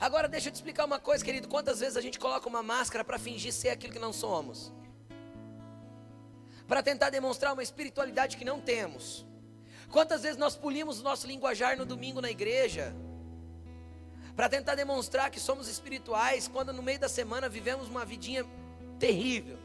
[0.00, 1.48] Agora deixa eu te explicar uma coisa, querido.
[1.48, 4.72] Quantas vezes a gente coloca uma máscara para fingir ser aquilo que não somos?
[6.66, 9.26] Para tentar demonstrar uma espiritualidade que não temos.
[9.90, 12.94] Quantas vezes nós polimos o nosso linguajar no domingo na igreja?
[14.36, 18.46] Para tentar demonstrar que somos espirituais, quando no meio da semana vivemos uma vidinha
[18.98, 19.58] terrível.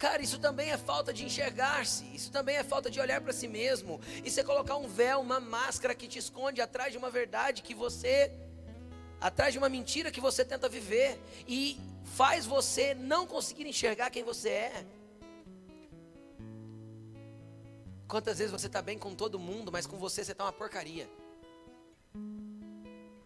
[0.00, 3.46] Cara, isso também é falta de enxergar-se, isso também é falta de olhar para si
[3.46, 4.00] mesmo.
[4.24, 7.74] Isso é colocar um véu, uma máscara que te esconde atrás de uma verdade que
[7.74, 8.32] você,
[9.20, 11.78] atrás de uma mentira que você tenta viver e
[12.16, 14.86] faz você não conseguir enxergar quem você é.
[18.08, 21.06] Quantas vezes você está bem com todo mundo, mas com você você está uma porcaria.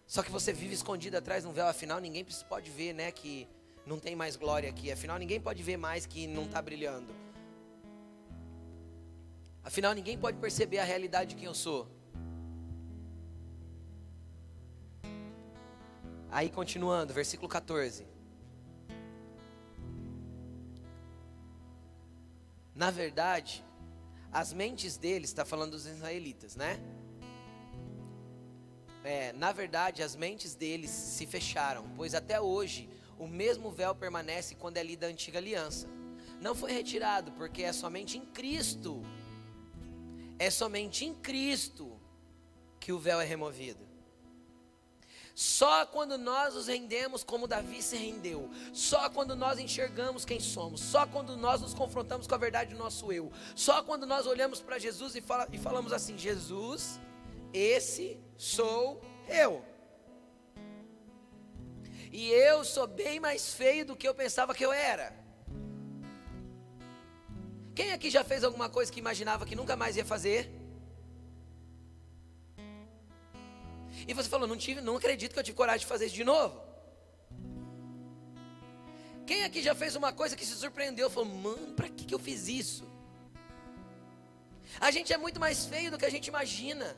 [0.08, 3.46] Só que você vive escondido atrás de um véu, afinal ninguém pode ver, né, que
[3.86, 4.90] não tem mais glória aqui.
[4.90, 7.14] Afinal, ninguém pode ver mais que não está brilhando.
[9.62, 11.88] Afinal, ninguém pode perceber a realidade de quem eu sou.
[16.30, 18.06] Aí, continuando, versículo 14.
[22.74, 23.64] Na verdade,
[24.32, 26.80] as mentes deles, está falando dos israelitas, né?
[29.04, 34.54] É, na verdade, as mentes deles se fecharam, pois até hoje o mesmo véu permanece
[34.54, 35.88] quando é lida a antiga aliança.
[36.40, 39.02] Não foi retirado, porque é somente em Cristo.
[40.38, 41.98] É somente em Cristo
[42.80, 43.94] que o véu é removido.
[45.34, 50.80] Só quando nós nos rendemos como Davi se rendeu, só quando nós enxergamos quem somos,
[50.80, 54.60] só quando nós nos confrontamos com a verdade do nosso eu, só quando nós olhamos
[54.60, 57.00] para Jesus e, fala, e falamos assim: Jesus,
[57.52, 59.64] esse sou eu.
[62.14, 65.12] E eu sou bem mais feio do que eu pensava que eu era.
[67.74, 70.48] Quem aqui já fez alguma coisa que imaginava que nunca mais ia fazer?
[74.06, 76.22] E você falou, não tive, não acredito que eu tive coragem de fazer isso de
[76.22, 76.62] novo.
[79.26, 82.20] Quem aqui já fez uma coisa que se surpreendeu, falou, mano, para que, que eu
[82.20, 82.88] fiz isso?
[84.80, 86.96] A gente é muito mais feio do que a gente imagina.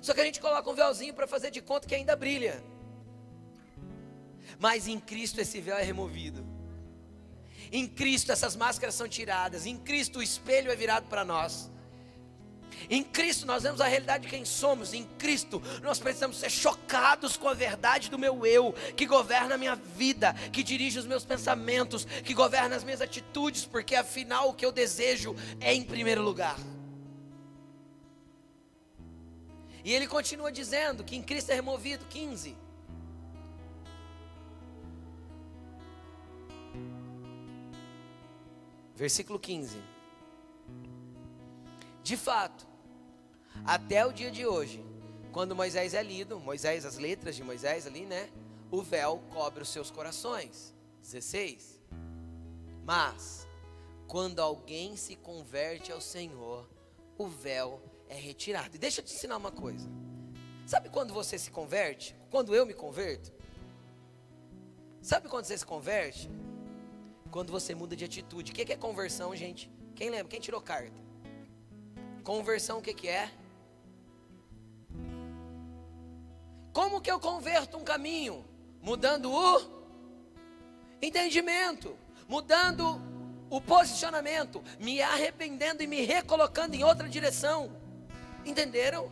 [0.00, 2.62] Só que a gente coloca um véuzinho para fazer de conta que ainda brilha
[4.58, 6.44] mas em Cristo esse véu é removido.
[7.72, 11.70] Em Cristo essas máscaras são tiradas, em Cristo o espelho é virado para nós.
[12.90, 14.92] Em Cristo nós vemos a realidade de quem somos.
[14.92, 19.58] Em Cristo nós precisamos ser chocados com a verdade do meu eu, que governa a
[19.58, 24.54] minha vida, que dirige os meus pensamentos, que governa as minhas atitudes, porque afinal o
[24.54, 26.58] que eu desejo é em primeiro lugar.
[29.84, 32.56] E ele continua dizendo que em Cristo é removido 15.
[38.94, 39.76] Versículo 15.
[42.02, 42.66] De fato,
[43.64, 44.84] até o dia de hoje,
[45.32, 48.30] quando Moisés é lido, Moisés, as letras de Moisés ali, né?
[48.70, 50.72] O véu cobre os seus corações.
[51.02, 51.80] 16.
[52.84, 53.46] Mas,
[54.06, 56.68] quando alguém se converte ao Senhor,
[57.18, 58.76] o véu é retirado.
[58.76, 59.88] E deixa eu te ensinar uma coisa.
[60.66, 62.14] Sabe quando você se converte?
[62.30, 63.32] Quando eu me converto?
[65.02, 66.30] Sabe quando você se converte?
[67.34, 68.52] Quando você muda de atitude.
[68.52, 69.68] O que é conversão, gente?
[69.96, 70.28] Quem lembra?
[70.28, 70.96] Quem tirou carta?
[72.22, 73.28] Conversão, o que, é?
[76.72, 78.44] Como que eu converto um caminho?
[78.80, 79.60] Mudando o.
[81.02, 83.02] entendimento, mudando
[83.50, 87.76] o posicionamento, me arrependendo e me recolocando em outra direção.
[88.44, 89.10] Entenderam?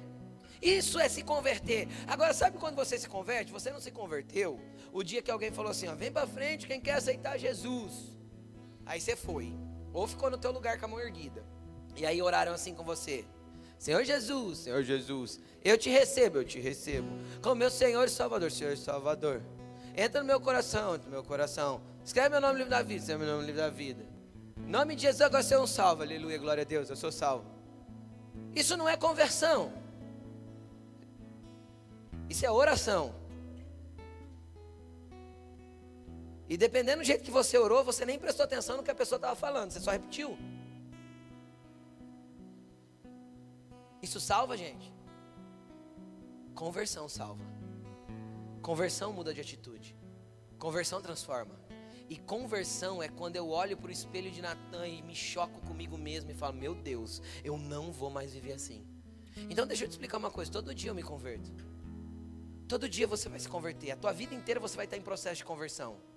[0.63, 1.89] Isso é se converter.
[2.07, 3.51] Agora, sabe quando você se converte?
[3.51, 4.61] Você não se converteu
[4.93, 8.13] o dia que alguém falou assim: ó, vem para frente quem quer aceitar Jesus.
[8.85, 9.53] Aí você foi,
[9.93, 11.45] ou ficou no teu lugar com a mão erguida.
[11.97, 13.25] E aí oraram assim com você:
[13.79, 17.09] Senhor Jesus, Senhor Jesus, eu te recebo, eu te recebo,
[17.41, 19.43] como meu Senhor e Salvador, Senhor e Salvador.
[19.97, 21.81] Entra no meu coração, entra no meu coração.
[22.05, 24.05] Escreve meu nome no livro da vida, escreve meu nome no livro da vida.
[24.67, 27.45] Nome de Jesus, agora você é um salvo, aleluia, glória a Deus, eu sou salvo.
[28.55, 29.73] Isso não é conversão,
[32.29, 33.22] isso é oração.
[36.53, 39.17] E dependendo do jeito que você orou, você nem prestou atenção no que a pessoa
[39.17, 40.37] estava falando, você só repetiu.
[44.03, 44.93] Isso salva, gente?
[46.55, 47.43] Conversão salva.
[48.61, 49.97] Conversão muda de atitude.
[50.59, 51.59] Conversão transforma.
[52.07, 55.97] E conversão é quando eu olho para o espelho de Natan e me choco comigo
[55.97, 58.87] mesmo e falo: Meu Deus, eu não vou mais viver assim.
[59.49, 61.51] Então deixa eu te explicar uma coisa: todo dia eu me converto.
[62.69, 63.93] Todo dia você vai se converter.
[63.93, 66.12] A tua vida inteira você vai estar em processo de conversão.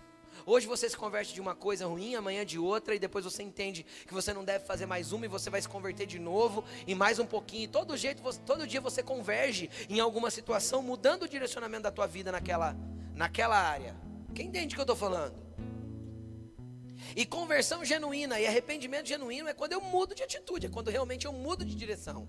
[0.45, 3.85] Hoje você se converte de uma coisa ruim, amanhã de outra, e depois você entende
[4.07, 6.95] que você não deve fazer mais uma, e você vai se converter de novo, e
[6.95, 7.63] mais um pouquinho.
[7.63, 12.07] E todo jeito, todo dia você converge em alguma situação, mudando o direcionamento da tua
[12.07, 12.75] vida naquela,
[13.13, 13.95] naquela área.
[14.33, 15.45] Quem entende o que eu estou falando?
[17.15, 21.25] E conversão genuína e arrependimento genuíno é quando eu mudo de atitude, é quando realmente
[21.25, 22.27] eu mudo de direção.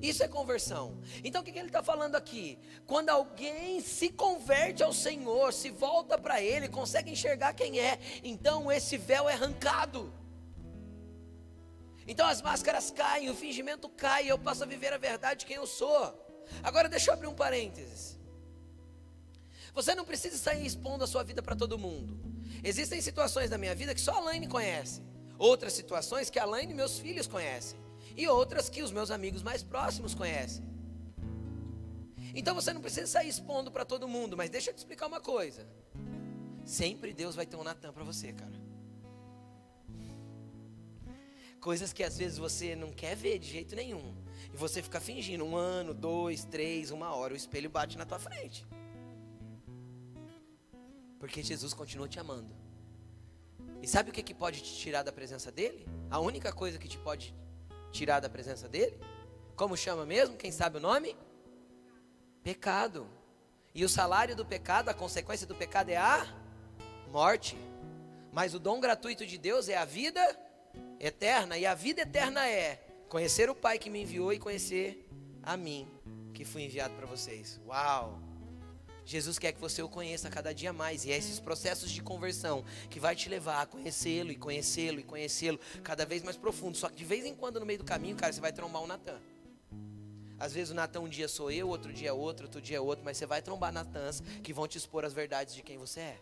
[0.00, 1.00] Isso é conversão.
[1.24, 2.58] Então o que, que ele está falando aqui?
[2.86, 8.70] Quando alguém se converte ao Senhor, se volta para Ele, consegue enxergar quem é, então
[8.70, 10.12] esse véu é arrancado.
[12.06, 15.56] Então as máscaras caem, o fingimento cai, eu passo a viver a verdade de quem
[15.56, 16.14] eu sou.
[16.62, 18.18] Agora deixa eu abrir um parênteses.
[19.74, 22.18] Você não precisa sair expondo a sua vida para todo mundo.
[22.64, 25.02] Existem situações da minha vida que só a Laine conhece.
[25.36, 27.87] Outras situações que a Laine e meus filhos conhecem
[28.18, 30.64] e outras que os meus amigos mais próximos conhecem.
[32.34, 35.20] Então você não precisa sair expondo para todo mundo, mas deixa eu te explicar uma
[35.20, 35.64] coisa.
[36.64, 38.58] Sempre Deus vai ter um Natan para você, cara.
[41.60, 44.14] Coisas que às vezes você não quer ver de jeito nenhum.
[44.52, 48.18] E você fica fingindo um ano, dois, três, uma hora, o espelho bate na tua
[48.18, 48.66] frente.
[51.20, 52.52] Porque Jesus continua te amando.
[53.80, 55.86] E sabe o que, que pode te tirar da presença dele?
[56.10, 57.32] A única coisa que te pode
[57.90, 58.98] tirar da presença dele?
[59.56, 60.36] Como chama mesmo?
[60.36, 61.16] Quem sabe o nome?
[62.42, 63.08] Pecado.
[63.74, 66.26] E o salário do pecado, a consequência do pecado é a
[67.10, 67.56] morte.
[68.32, 70.20] Mas o dom gratuito de Deus é a vida
[71.00, 71.58] eterna.
[71.58, 72.76] E a vida eterna é
[73.08, 75.08] conhecer o Pai que me enviou e conhecer
[75.42, 75.88] a mim,
[76.34, 77.60] que fui enviado para vocês.
[77.66, 78.27] Uau!
[79.08, 81.06] Jesus quer que você o conheça cada dia mais.
[81.06, 85.02] E é esses processos de conversão que vai te levar a conhecê-lo e conhecê-lo e
[85.02, 86.76] conhecê-lo cada vez mais profundo.
[86.76, 88.86] Só que de vez em quando, no meio do caminho, cara, você vai trombar um
[88.86, 89.18] Natan.
[90.38, 92.80] Às vezes o Natan um dia sou eu, outro dia é outro, outro dia é
[92.80, 96.00] outro, mas você vai trombar Natãs que vão te expor as verdades de quem você
[96.00, 96.18] é.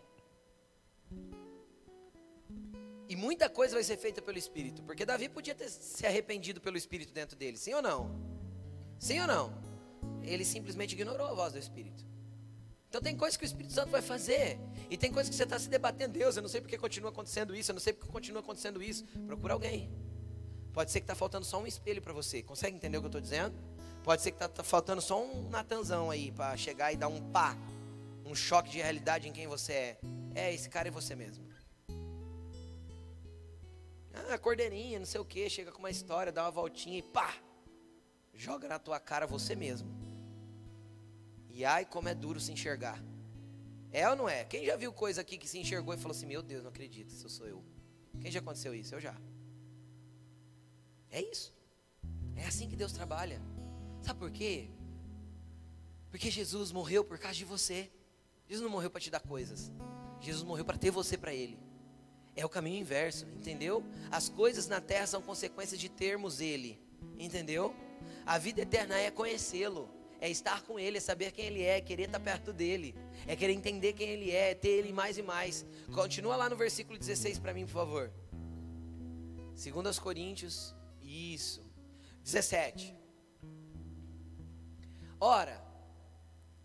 [3.09, 6.77] E muita coisa vai ser feita pelo Espírito, porque Davi podia ter se arrependido pelo
[6.77, 8.17] Espírito dentro dele, sim ou não?
[8.97, 9.53] Sim ou não?
[10.23, 12.07] Ele simplesmente ignorou a voz do Espírito.
[12.97, 14.57] Então tem coisas que o Espírito Santo vai fazer.
[14.89, 17.55] E tem coisas que você está se debatendo, Deus, eu não sei porque continua acontecendo
[17.55, 19.05] isso, eu não sei porque continua acontecendo isso.
[19.27, 19.87] Procura alguém.
[20.73, 22.41] Pode ser que está faltando só um espelho para você.
[22.41, 23.55] Consegue entender o que eu estou dizendo?
[24.03, 27.21] Pode ser que está tá faltando só um Natanzão aí para chegar e dar um
[27.31, 27.55] pá,
[28.25, 29.97] um choque de realidade em quem você é.
[30.33, 31.45] É, esse cara é você mesmo.
[34.27, 37.35] Ah, cordeirinha, não sei o que, chega com uma história, dá uma voltinha e pá,
[38.33, 40.06] joga na tua cara você mesmo.
[41.57, 43.03] E ai, como é duro se enxergar.
[43.91, 44.45] É ou não é?
[44.45, 47.09] Quem já viu coisa aqui que se enxergou e falou assim: Meu Deus, não acredito,
[47.09, 47.65] isso sou eu.
[48.21, 48.93] Quem já aconteceu isso?
[48.93, 49.19] Eu já.
[51.09, 51.51] É isso.
[52.35, 53.41] É assim que Deus trabalha.
[54.03, 54.69] Sabe por quê?
[56.11, 57.89] Porque Jesus morreu por causa de você.
[58.47, 59.71] Jesus não morreu para te dar coisas.
[60.21, 61.57] Jesus morreu para ter você para Ele.
[62.35, 63.83] É o caminho inverso, entendeu?
[64.11, 66.79] As coisas na terra são consequências de termos Ele,
[67.17, 67.75] entendeu?
[68.27, 71.81] A vida eterna é conhecê-lo é estar com Ele, é saber quem Ele é, é
[71.81, 72.95] querer estar perto dEle,
[73.25, 75.65] é querer entender quem Ele é, é ter Ele mais e mais.
[75.93, 78.11] Continua lá no versículo 16 para mim, por favor.
[79.55, 81.65] Segundo aos Coríntios, isso,
[82.23, 82.95] 17.
[85.19, 85.63] Ora,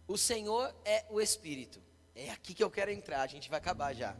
[0.07, 1.83] o Senhor é o Espírito.
[2.15, 4.17] É aqui que eu quero entrar, a gente vai acabar já.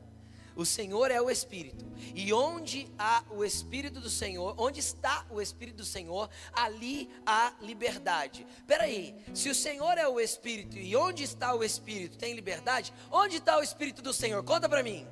[0.55, 1.85] O Senhor é o Espírito.
[2.15, 7.53] E onde há o Espírito do Senhor, onde está o Espírito do Senhor, ali há
[7.61, 8.47] liberdade.
[8.67, 13.37] Peraí, se o Senhor é o Espírito e onde está o Espírito tem liberdade, onde
[13.37, 14.43] está o Espírito do Senhor?
[14.43, 15.07] Conta para mim.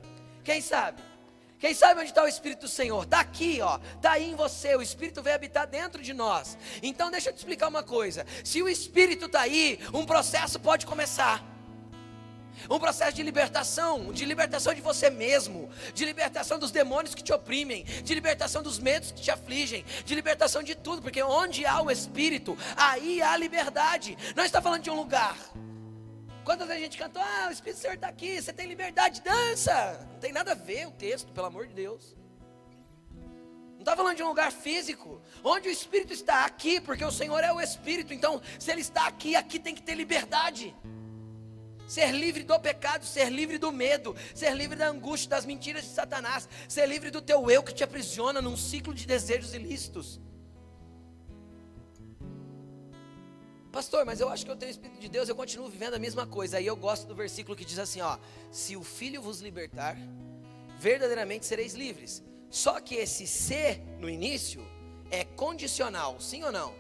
[0.45, 1.03] Quem sabe?
[1.61, 3.05] Quem sabe onde está o Espírito do Senhor?
[3.05, 3.79] Está aqui, ó.
[3.97, 4.75] Está aí em você.
[4.75, 6.57] O Espírito veio habitar dentro de nós.
[6.83, 8.27] Então deixa eu te explicar uma coisa.
[8.43, 11.50] Se o Espírito está aí, um processo pode começar.
[12.69, 17.33] Um processo de libertação, de libertação de você mesmo, de libertação dos demônios que te
[17.33, 21.81] oprimem, de libertação dos medos que te afligem, de libertação de tudo, porque onde há
[21.81, 24.17] o Espírito, aí há liberdade.
[24.37, 25.37] Não está falando de um lugar.
[26.45, 30.07] Quantas vezes a gente cantou, ah, o Espírito Senhor está aqui, você tem liberdade, dança.
[30.13, 32.17] Não tem nada a ver o texto, pelo amor de Deus.
[33.75, 37.43] Não está falando de um lugar físico, onde o Espírito está aqui, porque o Senhor
[37.43, 38.13] é o Espírito.
[38.13, 40.75] Então, se Ele está aqui, aqui tem que ter liberdade
[41.91, 45.91] ser livre do pecado, ser livre do medo, ser livre da angústia, das mentiras de
[45.91, 50.21] Satanás, ser livre do teu eu que te aprisiona num ciclo de desejos ilícitos.
[53.73, 55.99] Pastor, mas eu acho que eu tenho o Espírito de Deus, eu continuo vivendo a
[55.99, 56.59] mesma coisa.
[56.59, 58.19] Aí eu gosto do versículo que diz assim: ó,
[58.53, 59.97] se o Filho vos libertar,
[60.79, 62.23] verdadeiramente sereis livres.
[62.49, 64.65] Só que esse ser no início
[65.11, 66.73] é condicional, sim ou não?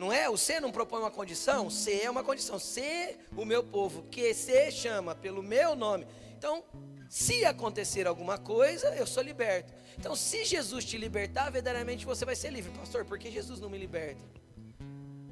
[0.00, 0.30] Não é?
[0.30, 1.68] O ser não propõe uma condição?
[1.68, 2.58] Ser é uma condição.
[2.58, 6.06] Ser o meu povo, que se chama pelo meu nome.
[6.38, 6.64] Então,
[7.06, 9.74] se acontecer alguma coisa, eu sou liberto.
[9.98, 12.72] Então, se Jesus te libertar, verdadeiramente você vai ser livre.
[12.72, 14.24] Pastor, por que Jesus não me liberta?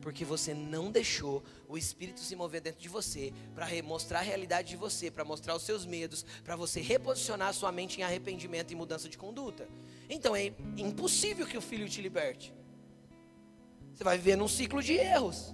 [0.02, 4.68] Porque você não deixou o Espírito se mover dentro de você para mostrar a realidade
[4.68, 8.70] de você, para mostrar os seus medos, para você reposicionar a sua mente em arrependimento
[8.70, 9.66] e mudança de conduta.
[10.10, 12.57] Então é impossível que o Filho te liberte.
[13.98, 15.52] Você vai viver num ciclo de erros.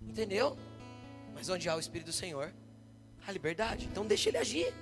[0.00, 0.56] Entendeu?
[1.34, 2.54] Mas onde há o Espírito do Senhor,
[3.26, 3.86] há liberdade.
[3.86, 4.72] Então deixa ele agir.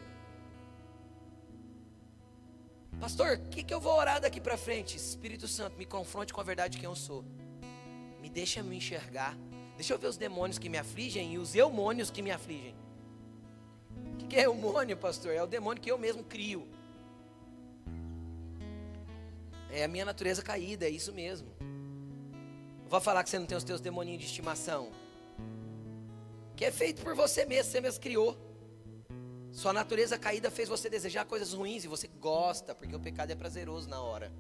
[3.01, 4.99] Pastor, o que, que eu vou orar daqui para frente?
[4.99, 7.25] Espírito Santo, me confronte com a verdade de quem eu sou.
[8.21, 9.35] Me deixa me enxergar.
[9.77, 12.77] Deixa eu ver os demônios que me afligem e os eumônios que me afligem.
[14.13, 15.33] O que, que é eumônio, pastor?
[15.33, 16.69] É o demônio que eu mesmo crio.
[19.75, 21.49] É a minha natureza caída, é isso mesmo.
[22.87, 24.93] Vou falar que você não tem os teus demoninhos de estimação.
[26.55, 28.39] Que é feito por você mesmo, você mesmo criou.
[29.51, 33.35] Sua natureza caída fez você desejar coisas ruins e você gosta, porque o pecado é
[33.35, 34.33] prazeroso na hora.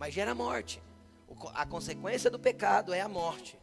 [0.00, 0.82] Mas gera morte.
[1.54, 3.56] A consequência do pecado é a morte.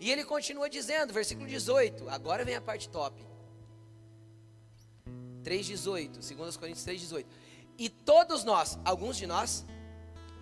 [0.00, 3.22] E ele continua dizendo, versículo 18, agora vem a parte top.
[5.44, 7.26] 3,18, 2 Coríntios 3,18.
[7.76, 9.66] E todos nós, alguns de nós,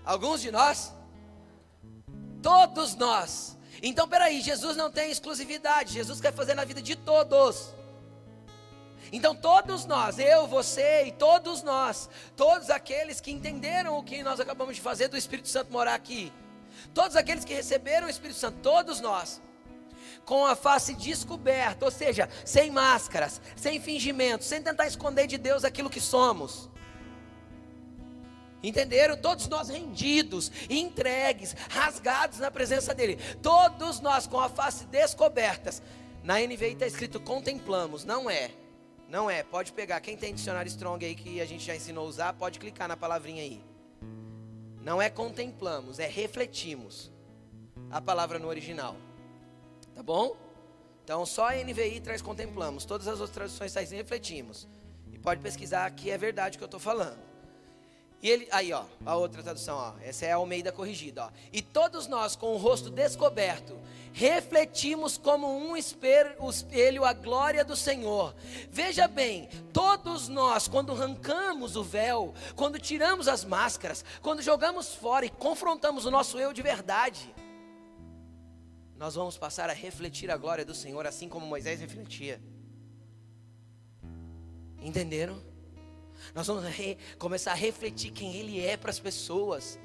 [0.04, 0.92] Alguns de nós?
[2.42, 3.56] Todos nós.
[3.82, 7.74] Então, peraí, Jesus não tem exclusividade, Jesus quer fazer na vida de todos.
[9.12, 14.40] Então, todos nós, eu, você e todos nós, todos aqueles que entenderam o que nós
[14.40, 16.32] acabamos de fazer do Espírito Santo morar aqui,
[16.92, 19.40] todos aqueles que receberam o Espírito Santo, todos nós,
[20.24, 25.64] com a face descoberta, ou seja, sem máscaras, sem fingimento, sem tentar esconder de Deus
[25.64, 26.70] aquilo que somos.
[28.68, 29.16] Entenderam?
[29.16, 33.18] Todos nós rendidos, entregues, rasgados na presença dele.
[33.42, 35.82] Todos nós com a face descobertas.
[36.22, 38.50] Na NVI está escrito contemplamos, não é.
[39.06, 39.42] Não é.
[39.42, 40.00] Pode pegar.
[40.00, 42.96] Quem tem dicionário Strong aí que a gente já ensinou a usar, pode clicar na
[42.96, 43.62] palavrinha aí.
[44.80, 47.12] Não é contemplamos, é refletimos.
[47.90, 48.96] A palavra no original.
[49.94, 50.36] Tá bom?
[51.04, 52.86] Então só a NVI traz contemplamos.
[52.86, 54.66] Todas as outras traduções trazem refletimos.
[55.12, 57.33] E pode pesquisar que é verdade o que eu estou falando.
[58.24, 61.30] E ele, aí ó, a outra tradução, ó, essa é a Almeida corrigida, ó.
[61.52, 63.78] E todos nós com o rosto descoberto,
[64.14, 68.34] refletimos como um espelho a glória do Senhor.
[68.70, 75.26] Veja bem, todos nós quando arrancamos o véu, quando tiramos as máscaras, quando jogamos fora
[75.26, 77.34] e confrontamos o nosso eu de verdade,
[78.96, 82.40] nós vamos passar a refletir a glória do Senhor assim como Moisés refletia.
[84.80, 85.53] Entenderam?
[86.34, 86.64] Nós vamos
[87.18, 89.78] começar a refletir quem Ele é para as pessoas.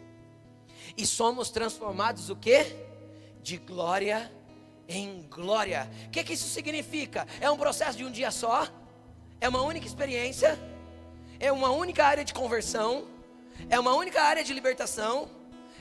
[0.96, 2.66] E somos transformados o que?
[3.42, 4.32] De glória
[4.88, 5.90] em glória.
[6.08, 7.28] O que, que isso significa?
[7.40, 8.68] É um processo de um dia só?
[9.40, 10.58] É uma única experiência?
[11.40, 13.08] É uma única área de conversão?
[13.70, 15.30] É uma única área de libertação?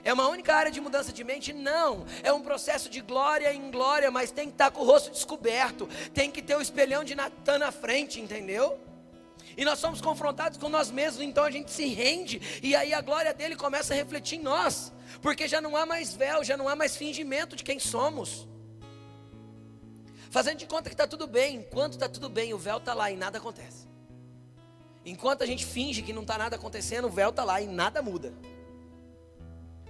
[0.04, 1.52] É uma única área de mudança de mente?
[1.52, 2.04] Não.
[2.22, 5.88] É um processo de glória em glória, mas tem que estar com o rosto descoberto.
[6.12, 8.78] Tem que ter o espelhão de Natan na frente, entendeu?
[9.58, 13.00] E nós somos confrontados com nós mesmos, então a gente se rende, e aí a
[13.00, 16.68] glória dele começa a refletir em nós, porque já não há mais véu, já não
[16.68, 18.46] há mais fingimento de quem somos.
[20.30, 23.10] Fazendo de conta que está tudo bem, enquanto está tudo bem, o véu está lá
[23.10, 23.88] e nada acontece.
[25.04, 28.00] Enquanto a gente finge que não está nada acontecendo, o véu está lá e nada
[28.00, 28.32] muda.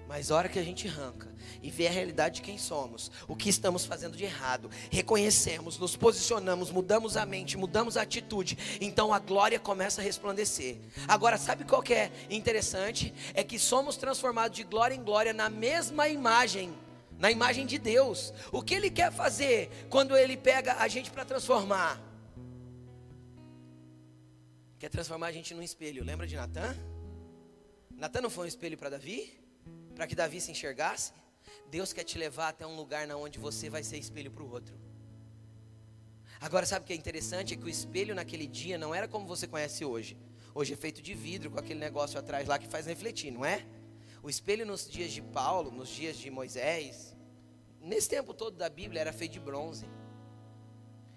[0.09, 1.29] Mas a hora que a gente arranca
[1.63, 5.97] e vê a realidade de quem somos, o que estamos fazendo de errado, reconhecemos, nos
[5.97, 10.79] posicionamos, mudamos a mente, mudamos a atitude, então a glória começa a resplandecer.
[11.07, 13.13] Agora, sabe qual que é interessante?
[13.35, 16.73] É que somos transformados de glória em glória na mesma imagem,
[17.19, 18.33] na imagem de Deus.
[18.51, 22.01] O que Ele quer fazer quando Ele pega a gente para transformar?
[24.79, 26.03] Quer transformar a gente num espelho.
[26.03, 26.75] Lembra de Natan?
[27.91, 29.48] Natan não foi um espelho para Davi?
[29.99, 31.13] Para que Davi se enxergasse,
[31.69, 34.49] Deus quer te levar até um lugar na onde você vai ser espelho para o
[34.49, 34.79] outro.
[36.41, 37.55] Agora, sabe o que é interessante?
[37.55, 40.17] É que o espelho naquele dia não era como você conhece hoje.
[40.55, 43.67] Hoje é feito de vidro, com aquele negócio atrás lá que faz refletir, não é?
[44.23, 47.17] O espelho nos dias de Paulo, nos dias de Moisés,
[47.81, 49.85] nesse tempo todo da Bíblia, era feito de bronze.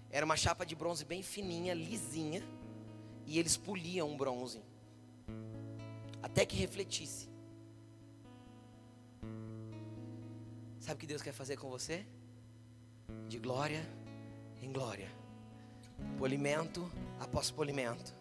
[0.10, 2.44] Era uma chapa de bronze bem fininha, lisinha,
[3.28, 4.60] e eles poliam o bronze,
[6.24, 7.31] até que refletisse.
[10.82, 12.04] Sabe o que Deus quer fazer com você?
[13.30, 13.88] De glória
[14.60, 15.12] em glória,
[16.18, 18.16] polimento após polimento,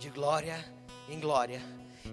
[0.00, 0.56] de glória
[1.10, 1.60] em glória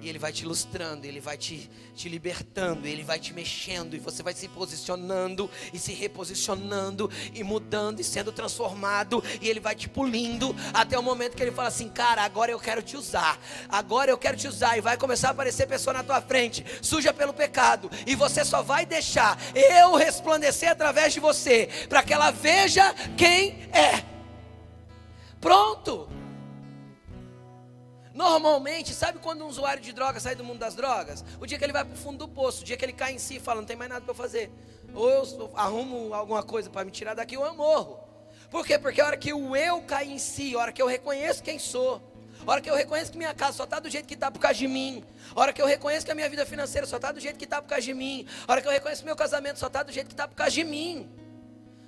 [0.02, 4.00] e Ele vai te ilustrando, Ele vai te, te libertando, Ele vai te mexendo, e
[4.00, 9.76] você vai se posicionando e se reposicionando e mudando e sendo transformado, e Ele vai
[9.76, 13.40] te pulindo até o momento que Ele fala assim: Cara, agora eu quero te usar,
[13.70, 17.14] agora eu quero te usar, e vai começar a aparecer pessoa na tua frente, suja
[17.14, 22.32] pelo pecado, e você só vai deixar eu resplandecer através de você, para que ela
[22.32, 24.04] veja quem é.
[25.40, 26.25] Pronto.
[28.16, 31.22] Normalmente, sabe quando um usuário de droga sai do mundo das drogas?
[31.38, 33.14] O dia que ele vai para o fundo do poço, o dia que ele cai
[33.14, 34.50] em si e fala, não tem mais nada para fazer.
[34.94, 38.00] Ou eu arrumo alguma coisa para me tirar daqui, ou eu morro.
[38.50, 38.80] Por quê?
[38.80, 41.60] Porque a hora que o eu cai em si, a hora que eu reconheço quem
[41.60, 42.02] sou,
[42.48, 44.40] a hora que eu reconheço que minha casa só está do jeito que está por
[44.40, 45.04] causa de mim,
[45.36, 47.44] a hora que eu reconheço que a minha vida financeira só está do jeito que
[47.44, 49.84] está por causa de mim, a hora que eu reconheço que meu casamento só está
[49.84, 51.10] do jeito que está por causa de mim.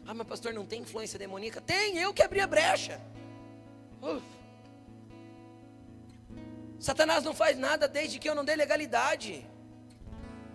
[0.06, 1.62] Ah, mas pastor, não tem influência demoníaca?
[1.62, 3.00] Tem, eu que abri a brecha.
[4.02, 4.37] Uf.
[6.80, 9.46] Satanás não faz nada desde que eu não dê legalidade.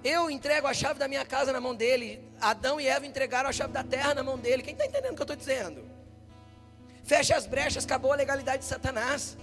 [0.05, 2.23] Eu entrego a chave da minha casa na mão dele.
[2.41, 4.63] Adão e Eva entregaram a chave da terra na mão dele.
[4.63, 5.85] Quem está entendendo o que eu estou dizendo?
[7.05, 9.37] Fecha as brechas, acabou a legalidade de Satanás.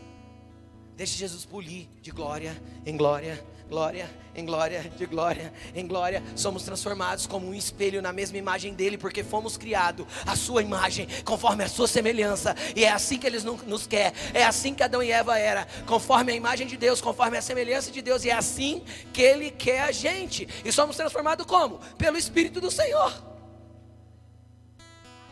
[0.95, 6.63] Deixe Jesus polir de glória em glória glória, em glória, de glória, em glória, somos
[6.63, 11.63] transformados como um espelho na mesma imagem dele, porque fomos criados a sua imagem, conforme
[11.63, 15.11] a sua semelhança, e é assim que ele nos quer, é assim que Adão e
[15.11, 18.83] Eva era, conforme a imagem de Deus, conforme a semelhança de Deus, e é assim
[19.13, 21.79] que ele quer a gente, e somos transformados como?
[21.97, 23.13] Pelo Espírito do Senhor,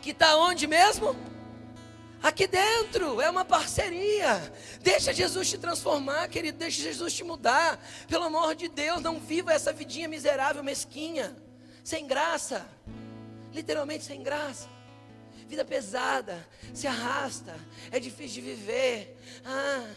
[0.00, 1.16] que está onde mesmo?
[2.22, 4.52] Aqui dentro é uma parceria.
[4.80, 6.58] Deixa Jesus te transformar, querido.
[6.58, 7.78] Deixa Jesus te mudar.
[8.08, 11.36] Pelo amor de Deus, não viva essa vidinha miserável, mesquinha,
[11.84, 12.66] sem graça.
[13.52, 14.68] Literalmente sem graça.
[15.48, 17.58] Vida pesada, se arrasta,
[17.90, 19.16] é difícil de viver.
[19.46, 19.90] Ah,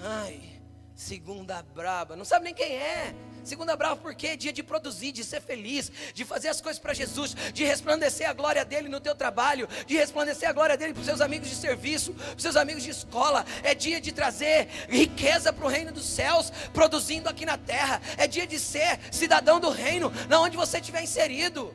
[0.00, 0.60] ai,
[0.94, 3.14] segunda braba, não sabe nem quem é.
[3.46, 7.36] Segunda brava porque dia de produzir, de ser feliz, de fazer as coisas para Jesus,
[7.54, 11.06] de resplandecer a glória dele no teu trabalho, de resplandecer a glória dele para os
[11.06, 13.46] seus amigos de serviço, para os seus amigos de escola.
[13.62, 18.02] É dia de trazer riqueza para o reino dos céus, produzindo aqui na terra.
[18.16, 21.72] É dia de ser cidadão do reino, na onde você estiver inserido.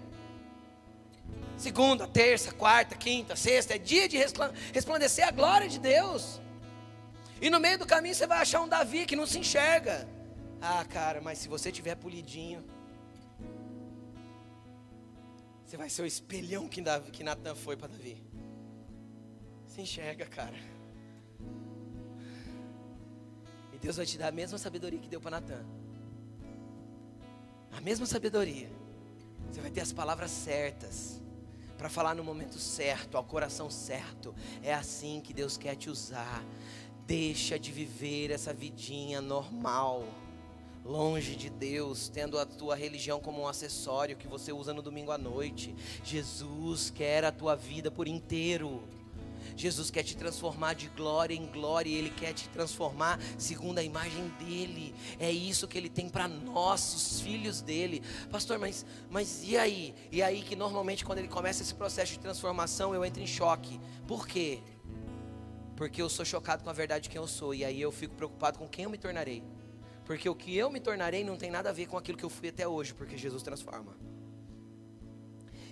[1.58, 4.18] Segunda, terça, quarta, quinta, sexta, é dia de
[4.74, 6.42] resplandecer a glória de Deus.
[7.42, 10.06] E no meio do caminho você vai achar um Davi que não se enxerga.
[10.62, 12.64] Ah, cara, mas se você tiver polidinho,
[15.66, 18.24] você vai ser o espelhão que, Davi, que Natan foi para Davi.
[19.66, 20.58] Se enxerga, cara.
[23.74, 25.66] E Deus vai te dar a mesma sabedoria que deu para Natan.
[27.72, 28.70] A mesma sabedoria.
[29.50, 31.20] Você vai ter as palavras certas
[31.76, 34.36] para falar no momento certo, ao coração certo.
[34.62, 36.46] É assim que Deus quer te usar.
[37.08, 40.06] Deixa de viver essa vidinha normal
[40.84, 45.12] longe de Deus, tendo a tua religião como um acessório que você usa no domingo
[45.12, 45.76] à noite.
[46.04, 48.84] Jesus quer a tua vida por inteiro.
[49.56, 53.84] Jesus quer te transformar de glória em glória, e Ele quer te transformar segundo a
[53.84, 54.94] imagem dEle.
[55.20, 58.02] É isso que Ele tem para nós, os filhos dEle.
[58.30, 59.94] Pastor, mas, mas e aí?
[60.12, 63.80] E aí que normalmente quando Ele começa esse processo de transformação, eu entro em choque.
[64.08, 64.60] Por quê?
[65.76, 68.16] Porque eu sou chocado com a verdade de quem eu sou, e aí eu fico
[68.16, 69.44] preocupado com quem eu me tornarei.
[70.12, 72.30] Porque o que eu me tornarei não tem nada a ver com aquilo que eu
[72.30, 73.96] fui até hoje, porque Jesus transforma.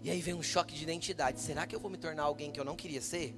[0.02, 1.42] E aí vem um choque de identidade.
[1.42, 3.36] Será que eu vou me tornar alguém que eu não queria ser?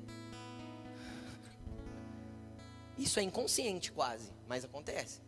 [2.99, 5.21] Isso é inconsciente quase, mas acontece.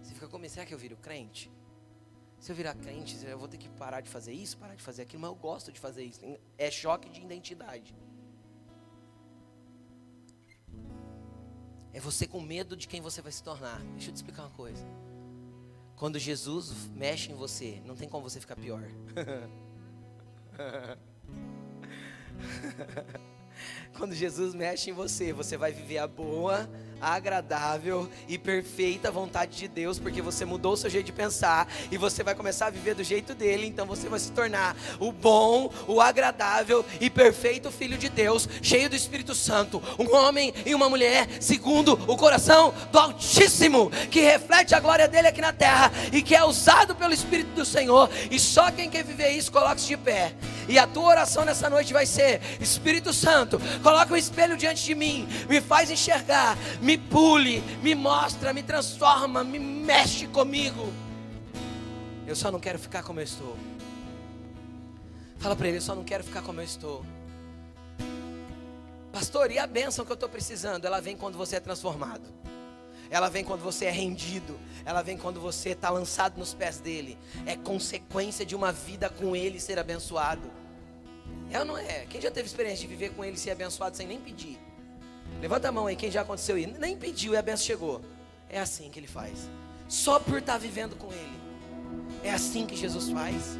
[0.00, 1.50] Você fica como, será que eu viro crente?
[2.38, 5.02] Se eu virar crente, eu vou ter que parar de fazer isso, parar de fazer
[5.02, 6.20] aquilo, mas eu gosto de fazer isso.
[6.56, 7.92] É choque de identidade.
[11.92, 13.80] É você com medo de quem você vai se tornar.
[13.92, 14.84] Deixa eu te explicar uma coisa.
[15.96, 18.82] Quando Jesus mexe em você, não tem como você ficar pior.
[23.96, 26.68] Quando Jesus mexe em você, você vai viver a boa,
[27.02, 31.98] agradável e perfeita vontade de Deus, porque você mudou o seu jeito de pensar e
[31.98, 35.72] você vai começar a viver do jeito dele, então você vai se tornar o bom,
[35.88, 40.88] o agradável e perfeito filho de Deus, cheio do Espírito Santo, um homem e uma
[40.88, 46.22] mulher segundo o coração do Altíssimo, que reflete a glória dele aqui na terra e
[46.22, 49.96] que é usado pelo Espírito do Senhor, e só quem quer viver isso coloque-se de
[49.96, 50.32] pé.
[50.68, 54.94] E a tua oração nessa noite vai ser: Espírito Santo, coloca um espelho diante de
[54.94, 60.92] mim, me faz enxergar, me pule, me mostra, me transforma, me mexe comigo.
[62.26, 63.56] Eu só não quero ficar como eu estou.
[65.38, 67.04] Fala para ele, eu só não quero ficar como eu estou.
[69.12, 70.84] Pastor, e a bênção que eu estou precisando?
[70.84, 72.22] Ela vem quando você é transformado.
[73.10, 74.58] Ela vem quando você é rendido.
[74.84, 77.18] Ela vem quando você está lançado nos pés dele.
[77.44, 80.50] É consequência de uma vida com ele ser abençoado.
[81.50, 82.06] É ou não é?
[82.06, 84.58] Quem já teve experiência de viver com ele e ser abençoado sem nem pedir?
[85.42, 86.78] Levanta a mão aí, quem já aconteceu isso?
[86.78, 88.00] Nem pediu e a benção chegou.
[88.48, 89.50] É assim que ele faz.
[89.88, 91.42] Só por estar tá vivendo com ele.
[92.22, 93.58] É assim que Jesus faz.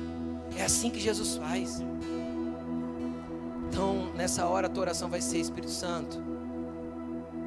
[0.56, 1.80] É assim que Jesus faz.
[3.68, 6.22] Então, nessa hora a tua oração vai ser Espírito Santo.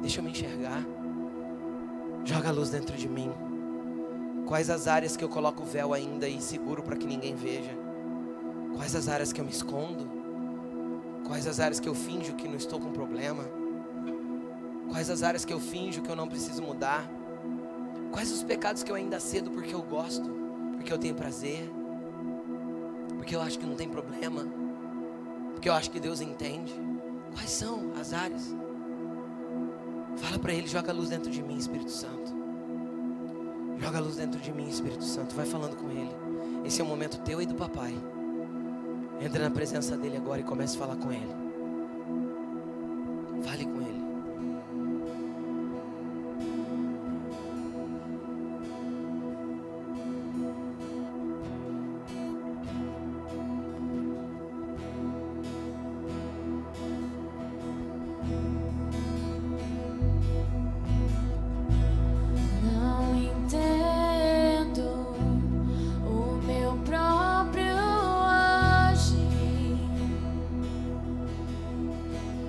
[0.02, 0.84] Deixa eu me enxergar.
[2.22, 3.32] Joga a luz dentro de mim.
[4.46, 7.74] Quais as áreas que eu coloco o véu ainda e seguro para que ninguém veja?
[8.74, 10.06] Quais as áreas que eu me escondo?
[11.26, 13.55] Quais as áreas que eu finjo que não estou com problema?
[14.90, 17.08] Quais as áreas que eu finjo que eu não preciso mudar?
[18.12, 20.28] Quais os pecados que eu ainda cedo porque eu gosto,
[20.76, 21.70] porque eu tenho prazer,
[23.16, 24.46] porque eu acho que não tem problema,
[25.52, 26.72] porque eu acho que Deus entende?
[27.34, 28.54] Quais são as áreas?
[30.16, 32.34] Fala para ele, joga a luz dentro de mim, Espírito Santo.
[33.78, 35.34] Joga a luz dentro de mim, Espírito Santo.
[35.34, 36.10] Vai falando com ele.
[36.64, 37.94] Esse é o momento teu e do papai.
[39.20, 41.46] Entra na presença dele agora e comece a falar com ele.